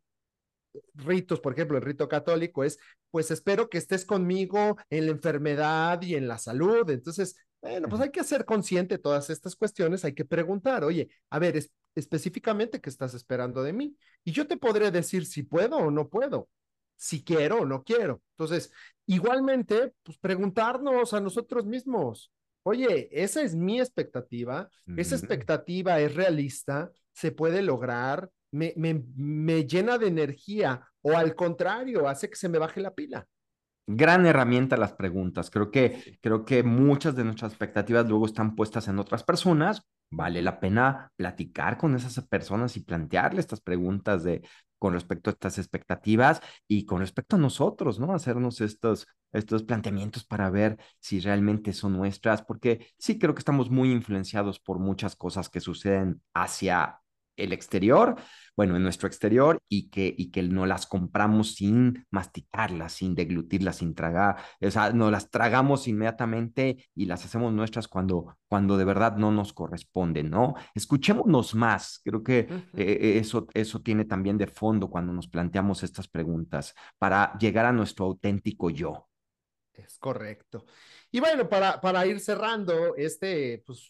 ritos, 0.96 1.40
por 1.40 1.54
ejemplo, 1.54 1.78
el 1.78 1.84
rito 1.84 2.08
católico 2.08 2.64
es, 2.64 2.78
pues 3.12 3.32
espero 3.32 3.70
que 3.70 3.78
estés 3.78 4.06
conmigo 4.06 4.78
en 4.90 5.06
la 5.06 5.12
enfermedad 5.12 6.02
y 6.02 6.16
en 6.16 6.28
la 6.28 6.38
salud. 6.38 6.90
Entonces, 6.90 7.36
bueno, 7.62 7.88
pues 7.90 8.02
hay 8.02 8.12
que 8.12 8.24
ser 8.24 8.46
consciente 8.46 8.96
de 8.96 9.02
todas 9.02 9.30
estas 9.30 9.56
cuestiones, 9.56 10.06
hay 10.06 10.14
que 10.14 10.26
preguntar, 10.26 10.84
oye, 10.84 11.10
a 11.30 11.40
ver, 11.40 11.58
es, 11.58 11.72
específicamente 11.96 12.80
qué 12.80 12.90
estás 12.90 13.14
esperando 13.14 13.64
de 13.64 13.74
mí. 13.74 13.96
Y 14.24 14.32
yo 14.32 14.48
te 14.48 14.58
podré 14.58 14.92
decir 14.92 15.26
si 15.26 15.44
puedo 15.44 15.78
o 15.78 15.92
no 15.92 16.10
puedo, 16.10 16.50
si 16.96 17.24
quiero 17.24 17.62
o 17.62 17.66
no 17.66 17.84
quiero. 17.84 18.22
Entonces, 18.38 18.72
igualmente, 19.08 19.94
pues 20.04 20.18
preguntarnos 20.18 21.14
a 21.14 21.20
nosotros 21.20 21.66
mismos, 21.66 22.32
oye, 22.68 23.10
esa 23.12 23.42
es 23.42 23.56
mi 23.56 23.80
expectativa, 23.80 24.70
uh 24.88 24.92
-huh. 24.92 25.00
esa 25.00 25.16
expectativa 25.16 26.00
es 26.00 26.16
realista, 26.16 26.92
se 27.14 27.32
puede 27.32 27.62
lograr, 27.62 28.30
me, 28.52 28.74
me, 28.76 29.04
me 29.16 29.66
llena 29.66 29.98
de 29.98 30.08
energía 30.08 30.82
o 31.02 31.16
al 31.16 31.36
contrario, 31.36 32.08
hace 32.08 32.30
que 32.30 32.36
se 32.36 32.50
me 32.50 32.60
baje 32.60 32.82
la 32.82 32.94
pila 32.94 33.28
gran 33.88 34.26
herramienta 34.26 34.78
las 34.78 34.94
preguntas. 34.94 35.50
Creo 35.50 35.72
que, 35.72 36.20
creo 36.22 36.46
que 36.46 36.62
muchas 36.62 37.16
de 37.16 37.24
nuestras 37.24 37.54
expectativas 37.54 38.08
luego 38.08 38.26
están 38.26 38.56
puestas 38.56 38.88
en 38.90 39.00
otras 39.00 39.24
personas. 39.24 39.82
Vale 40.10 40.42
la 40.42 40.60
pena 40.60 41.12
platicar 41.18 41.78
con 41.78 41.96
esas 41.96 42.26
personas 42.28 42.78
y 42.78 42.82
plantearle 42.82 43.42
estas 43.42 43.60
preguntas 43.60 44.24
de 44.24 44.42
con 44.80 44.94
respecto 44.94 45.30
a 45.30 45.34
estas 45.34 45.58
expectativas 45.58 46.42
y 46.68 46.86
con 46.86 47.00
respecto 47.00 47.36
a 47.36 47.40
nosotros, 47.40 48.00
¿no? 48.00 48.14
Hacernos 48.14 48.62
estos, 48.62 49.08
estos 49.34 49.64
planteamientos 49.64 50.24
para 50.24 50.50
ver 50.50 50.78
si 51.00 51.20
realmente 51.20 51.74
son 51.74 51.94
nuestras, 51.98 52.44
porque 52.44 52.88
sí 52.98 53.18
creo 53.20 53.34
que 53.34 53.40
estamos 53.40 53.70
muy 53.70 53.92
influenciados 53.92 54.60
por 54.60 54.80
muchas 54.80 55.16
cosas 55.16 55.50
que 55.50 55.60
suceden 55.60 56.22
hacia 56.34 57.02
el 57.38 57.54
exterior, 57.54 58.16
bueno, 58.56 58.76
en 58.76 58.84
nuestro 58.84 59.08
exterior 59.08 59.60
y 59.70 59.90
que, 59.90 60.14
y 60.18 60.32
que 60.32 60.44
no 60.44 60.66
las 60.66 60.88
compramos 60.88 61.56
sin 61.56 62.06
masticarlas, 62.10 62.94
sin 62.94 63.16
deglutirlas, 63.16 63.78
sin 63.78 63.96
tragar, 63.96 64.38
o 64.60 64.72
sea, 64.72 64.92
no 64.92 65.12
las 65.12 65.30
tragamos 65.30 65.88
inmediatamente 65.88 66.86
y 66.96 67.06
las 67.06 67.24
hacemos 67.24 67.54
nuestras 67.54 67.88
cuando, 67.88 68.38
cuando 68.48 68.78
de 68.78 68.86
verdad 68.86 69.16
no 69.16 69.32
nos 69.32 69.54
corresponden, 69.54 70.30
¿no? 70.30 70.56
Escuchémonos 70.76 71.56
más, 71.56 72.02
creo 72.04 72.24
que 72.24 72.48
-huh. 72.50 72.64
eh, 72.78 73.20
eso, 73.20 73.48
eso 73.54 73.82
tiene 73.82 74.06
también 74.06 74.38
de 74.38 74.48
fondo 74.48 74.90
cuando 74.90 75.14
nos 75.14 75.28
planteamos 75.28 75.84
estas 75.84 76.08
preguntas 76.08 76.74
para 76.98 77.38
llegar 77.38 77.66
a 77.66 77.72
nuestro 77.72 78.06
auténtico 78.06 78.70
yo. 78.70 79.08
Es 79.74 80.00
correcto. 80.00 80.66
Y 81.12 81.20
bueno, 81.20 81.48
para, 81.48 81.80
para 81.80 82.06
ir 82.06 82.20
cerrando 82.20 82.96
este, 82.96 83.64
pues, 83.66 83.88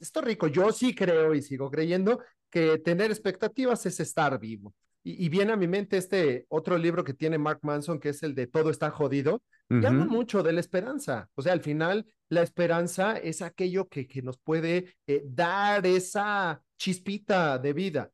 esto 0.00 0.20
rico, 0.20 0.48
yo 0.48 0.72
sí 0.72 0.94
creo 0.94 1.34
y 1.34 1.42
sigo 1.42 1.70
creyendo 1.70 2.20
que 2.56 2.78
tener 2.78 3.10
expectativas 3.10 3.84
es 3.84 4.00
estar 4.00 4.38
vivo. 4.40 4.74
Y, 5.04 5.26
y, 5.26 5.28
viene 5.28 5.52
a 5.52 5.56
mi 5.56 5.68
mente 5.68 5.98
este 5.98 6.46
otro 6.48 6.78
libro 6.78 7.04
que 7.04 7.12
tiene 7.12 7.36
Mark 7.36 7.60
Manson, 7.62 8.00
que 8.00 8.08
es 8.08 8.22
el 8.22 8.34
de 8.34 8.46
Todo 8.46 8.70
está 8.70 8.90
jodido, 8.90 9.42
uh 9.68 9.74
-huh. 9.74 9.82
y 9.82 9.86
habla 9.86 10.06
mucho 10.06 10.42
de 10.42 10.54
la 10.54 10.60
esperanza. 10.60 11.28
O 11.34 11.42
sea, 11.42 11.52
al 11.52 11.60
final, 11.60 12.06
la 12.30 12.42
esperanza 12.42 13.18
es 13.18 13.42
aquello 13.42 13.88
que, 13.88 14.06
que 14.06 14.22
nos 14.22 14.38
puede 14.38 14.94
eh, 15.06 15.22
dar 15.26 15.86
esa 15.86 16.62
chispita 16.78 17.58
de 17.58 17.74
vida. 17.74 18.10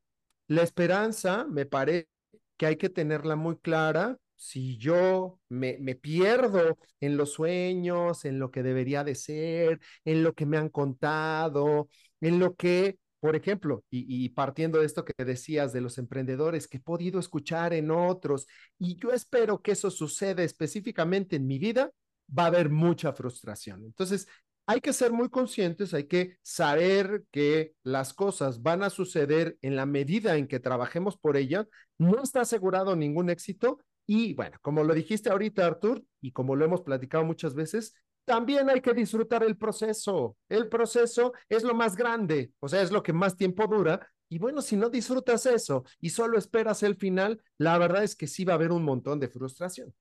La 0.47 0.61
esperanza, 0.61 1.45
me 1.49 1.65
parece 1.65 2.09
que 2.57 2.65
hay 2.65 2.75
que 2.75 2.89
tenerla 2.89 3.37
muy 3.37 3.57
clara 3.57 4.17
si 4.35 4.77
yo 4.77 5.39
me, 5.47 5.77
me, 5.79 5.95
pierdo 5.95 6.77
en 6.99 7.15
los 7.15 7.31
sueños, 7.31 8.25
en 8.25 8.39
lo 8.39 8.51
que 8.51 8.61
debería 8.61 9.05
de 9.05 9.15
ser, 9.15 9.79
en 10.03 10.21
lo 10.21 10.33
que 10.33 10.45
me 10.45 10.57
han 10.57 10.67
contado, 10.67 11.87
en 12.19 12.39
lo 12.39 12.55
que, 12.55 12.97
por 13.23 13.37
ejemplo, 13.37 13.85
y, 13.89 14.27
partiendo 14.31 14.79
de 14.79 14.85
esto 14.85 15.05
que 15.05 15.23
decías 15.23 15.71
de 15.71 15.79
los 15.79 15.97
emprendedores, 15.97 16.67
que 16.67 16.75
he 16.75 16.81
podido 16.81 17.21
escuchar 17.21 17.73
en 17.73 17.89
otros, 17.89 18.47
y 18.77 18.97
yo 18.97 19.13
espero 19.13 19.61
que 19.61 19.71
eso 19.71 19.89
suceda 19.89 20.43
específicamente 20.43 21.37
en 21.37 21.47
mi 21.47 21.57
vida, 21.57 21.89
va 22.37 22.43
a 22.43 22.47
haber 22.47 22.69
mucha 22.69 23.13
frustración. 23.13 23.85
Entonces, 23.85 24.27
hay 24.65 24.81
que 24.81 24.91
ser 24.91 25.13
muy 25.13 25.29
conscientes, 25.29 25.93
hay 25.93 26.03
que 26.03 26.35
saber 26.41 27.23
que 27.31 27.75
las 27.83 28.13
cosas 28.13 28.61
van 28.61 28.83
a 28.83 28.89
suceder 28.89 29.57
en 29.61 29.77
la 29.77 29.85
medida 29.85 30.35
en 30.35 30.45
que 30.45 30.59
trabajemos 30.59 31.15
por 31.15 31.37
ellas. 31.37 31.65
No 31.97 32.21
está 32.21 32.41
asegurado 32.41 32.93
ningún 32.97 33.29
éxito, 33.29 33.79
y 34.05 34.33
bueno, 34.33 34.57
como 34.61 34.83
lo 34.83 34.93
dijiste 34.93 35.29
ahorita, 35.29 35.65
Artur, 35.65 36.03
y 36.19 36.33
como 36.33 36.57
lo 36.57 36.65
hemos 36.65 36.81
platicado 36.81 37.23
muchas 37.23 37.55
veces, 37.55 37.95
también 38.25 38.69
hay 38.69 38.81
que 38.81 38.93
disfrutar 38.93 39.43
el 39.43 39.57
proceso. 39.57 40.37
El 40.49 40.69
proceso 40.69 41.33
es 41.49 41.63
lo 41.63 41.73
más 41.73 41.95
grande, 41.95 42.51
o 42.59 42.67
sea, 42.67 42.81
es 42.81 42.91
lo 42.91 43.03
que 43.03 43.13
más 43.13 43.35
tiempo 43.35 43.67
dura. 43.67 44.07
Y 44.29 44.39
bueno, 44.39 44.61
si 44.61 44.75
no 44.75 44.89
disfrutas 44.89 45.45
eso 45.45 45.83
y 45.99 46.09
solo 46.09 46.37
esperas 46.37 46.83
el 46.83 46.95
final, 46.95 47.41
la 47.57 47.77
verdad 47.77 48.03
es 48.03 48.15
que 48.15 48.27
sí 48.27 48.45
va 48.45 48.53
a 48.53 48.55
haber 48.55 48.71
un 48.71 48.83
montón 48.83 49.19
de 49.19 49.27
frustración. 49.27 49.93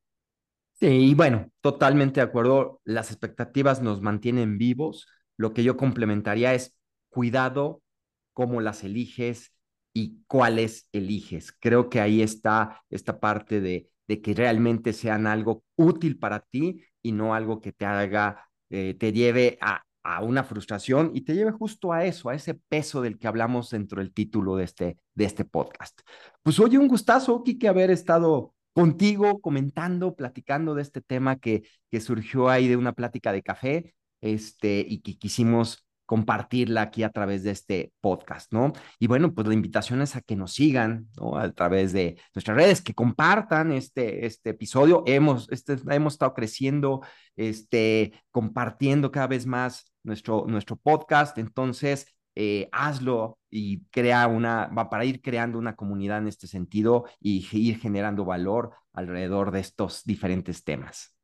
Sí, 0.75 0.87
y 0.87 1.15
bueno, 1.15 1.51
totalmente 1.61 2.21
de 2.21 2.27
acuerdo. 2.27 2.81
Las 2.85 3.11
expectativas 3.11 3.83
nos 3.83 4.01
mantienen 4.01 4.59
vivos. 4.59 5.07
Lo 5.37 5.53
que 5.53 5.63
yo 5.63 5.77
complementaría 5.77 6.55
es 6.55 6.75
cuidado 7.11 7.83
cómo 8.33 8.61
las 8.61 8.83
eliges 8.85 9.53
y 9.93 10.23
cuáles 10.27 10.89
eliges. 10.93 11.53
Creo 11.61 11.91
que 11.91 12.01
ahí 12.01 12.23
está 12.23 12.83
esta 12.89 13.21
parte 13.21 13.61
de 13.61 13.93
de 14.09 14.21
que 14.21 14.35
realmente 14.35 14.93
sean 14.93 15.27
algo 15.27 15.65
útil 15.77 16.19
para 16.19 16.41
ti 16.41 16.83
y 17.03 17.13
no 17.13 17.35
algo 17.35 17.61
que 17.61 17.73
te 17.73 17.85
haga, 17.85 18.49
eh, 18.71 18.95
te 18.99 19.13
lleve 19.13 19.59
a, 19.61 19.83
a, 20.03 20.23
una 20.23 20.45
frustración 20.45 21.11
y 21.15 21.23
te 21.23 21.35
lleve 21.35 21.53
justo 21.53 21.93
a 21.93 22.05
eso, 22.05 22.29
a 22.29 22.35
ese 22.35 22.55
peso 22.55 23.03
del 23.03 23.19
que 23.19 23.29
hablamos 23.29 23.71
dentro 23.71 24.01
del 24.01 24.13
título 24.13 24.57
de 24.57 24.65
este, 24.65 24.99
de 25.15 25.25
este 25.25 25.45
podcast. 25.45 26.01
Pues 26.43 26.59
oye, 26.61 26.79
un 26.79 26.89
gustazo, 26.89 27.43
Kike, 27.43 27.69
haber 27.69 27.91
estado 27.91 28.55
contigo 28.73 29.41
comentando, 29.41 30.15
platicando 30.15 30.75
de 30.75 30.83
este 30.83 31.01
tema 31.01 31.37
que, 31.37 31.63
que 31.91 32.01
surgió 32.01 32.49
ahí 32.49 32.69
de 32.69 32.77
una 32.77 32.93
plática 32.93 33.33
de 33.33 33.43
café 33.43 33.95
este, 34.21 34.85
y 34.89 35.01
que 35.03 35.19
quisimos 35.19 35.85
compartirla 36.13 36.83
aquí 36.83 37.05
a 37.05 37.11
través 37.11 37.43
de 37.43 37.53
este 37.53 37.91
podcast, 38.03 38.53
¿no? 38.53 38.75
Y 38.99 39.07
bueno, 39.07 39.33
pues 39.33 39.47
la 39.49 39.55
invitación 39.55 40.03
es 40.03 40.15
a 40.15 40.21
que 40.21 40.37
nos 40.37 40.53
sigan, 40.53 41.09
¿no? 41.17 41.39
A 41.39 41.51
través 41.53 41.95
de 41.95 42.21
nuestras 42.35 42.55
redes, 42.55 42.83
que 42.83 42.93
compartan 42.93 43.73
este, 43.73 44.27
este 44.27 44.51
episodio. 44.51 45.05
Hemos, 45.07 45.51
este, 45.51 45.79
hemos 45.89 46.13
estado 46.13 46.35
creciendo, 46.35 47.01
este, 47.35 48.13
compartiendo 48.31 49.11
cada 49.11 49.27
vez 49.27 49.47
más 49.47 49.91
nuestro, 50.03 50.45
nuestro 50.47 50.77
podcast. 50.77 51.39
Entonces, 51.39 52.07
eh, 52.35 52.69
hazlo 52.73 53.39
y 53.49 53.87
crea 53.87 54.27
una, 54.27 54.67
va 54.67 54.91
para 54.91 55.07
ir 55.07 55.23
creando 55.23 55.59
una 55.59 55.77
comunidad 55.77 56.19
en 56.19 56.29
este 56.29 56.47
sentido 56.47 57.07
y 57.21 57.49
ir 57.53 57.79
generando 57.79 58.27
valor 58.27 58.73
alrededor 58.93 59.51
de 59.51 59.61
estos 59.61 60.05
diferentes 60.05 60.63
temas. 60.63 61.17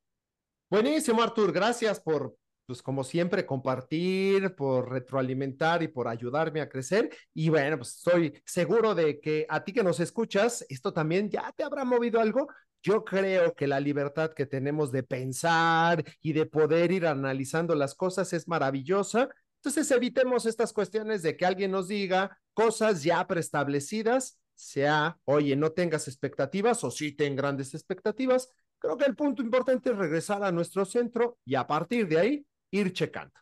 Buenísimo, 0.71 1.23
Artur. 1.23 1.53
Gracias 1.53 2.01
por, 2.01 2.35
pues 2.69 2.83
como 2.83 3.03
siempre, 3.03 3.47
compartir, 3.47 4.55
por 4.55 4.91
retroalimentar 4.91 5.83
y 5.83 5.89
por 5.89 6.07
ayudarme 6.07 6.61
a 6.61 6.69
crecer. 6.69 7.09
Y 7.33 7.49
bueno, 7.49 7.79
pues 7.79 7.97
estoy 7.97 8.43
seguro 8.45 8.95
de 8.95 9.21
que 9.21 9.47
a 9.49 9.65
ti 9.65 9.73
que 9.73 9.83
nos 9.83 10.01
escuchas, 10.01 10.67
esto 10.69 10.93
también 10.93 11.31
ya 11.31 11.51
te 11.57 11.63
habrá 11.65 11.87
movido 11.87 12.21
algo. 12.21 12.47
Yo 12.83 13.07
creo 13.07 13.55
que 13.55 13.67
la 13.67 13.81
libertad 13.81 14.35
que 14.35 14.45
tenemos 14.45 14.93
de 14.93 15.03
pensar 15.03 16.05
y 16.21 16.35
de 16.35 16.45
poder 16.45 16.93
ir 16.93 17.07
analizando 17.07 17.75
las 17.75 17.95
cosas 17.95 18.35
es 18.35 18.47
maravillosa. 18.47 19.31
Entonces 19.63 19.91
evitemos 19.91 20.45
estas 20.45 20.75
cuestiones 20.75 21.23
de 21.23 21.39
que 21.39 21.47
alguien 21.47 21.71
nos 21.71 21.89
diga 21.89 22.39
cosas 22.53 23.03
ya 23.03 23.27
preestablecidas, 23.27 24.39
sea, 24.55 25.19
oye, 25.25 25.57
no 25.57 25.73
tengas 25.73 26.07
expectativas 26.07 26.85
o 26.85 26.91
sí 26.91 27.13
ten 27.13 27.35
grandes 27.35 27.73
expectativas. 27.73 28.51
Creo 28.79 28.99
que 28.99 29.07
el 29.07 29.17
punto 29.17 29.43
importante 29.43 29.91
es 29.91 29.97
regresar 29.97 30.45
a 30.45 30.53
nuestro 30.53 30.85
centro 30.85 31.39
y 31.47 31.55
a 31.55 31.67
partir 31.67 32.07
de 32.09 32.19
ahí 32.19 32.47
ir 32.71 32.93
checando. 32.93 33.35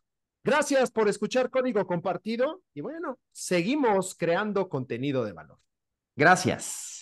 Gracias 0.45 0.91
por 0.91 1.09
escuchar 1.09 1.51
Código 1.51 1.85
Compartido 1.87 2.63
y 2.73 2.81
bueno, 2.81 3.19
seguimos 3.33 4.15
creando 4.15 4.69
contenido 4.69 5.25
de 5.25 5.33
valor. 5.33 5.59
Gracias. 6.15 6.96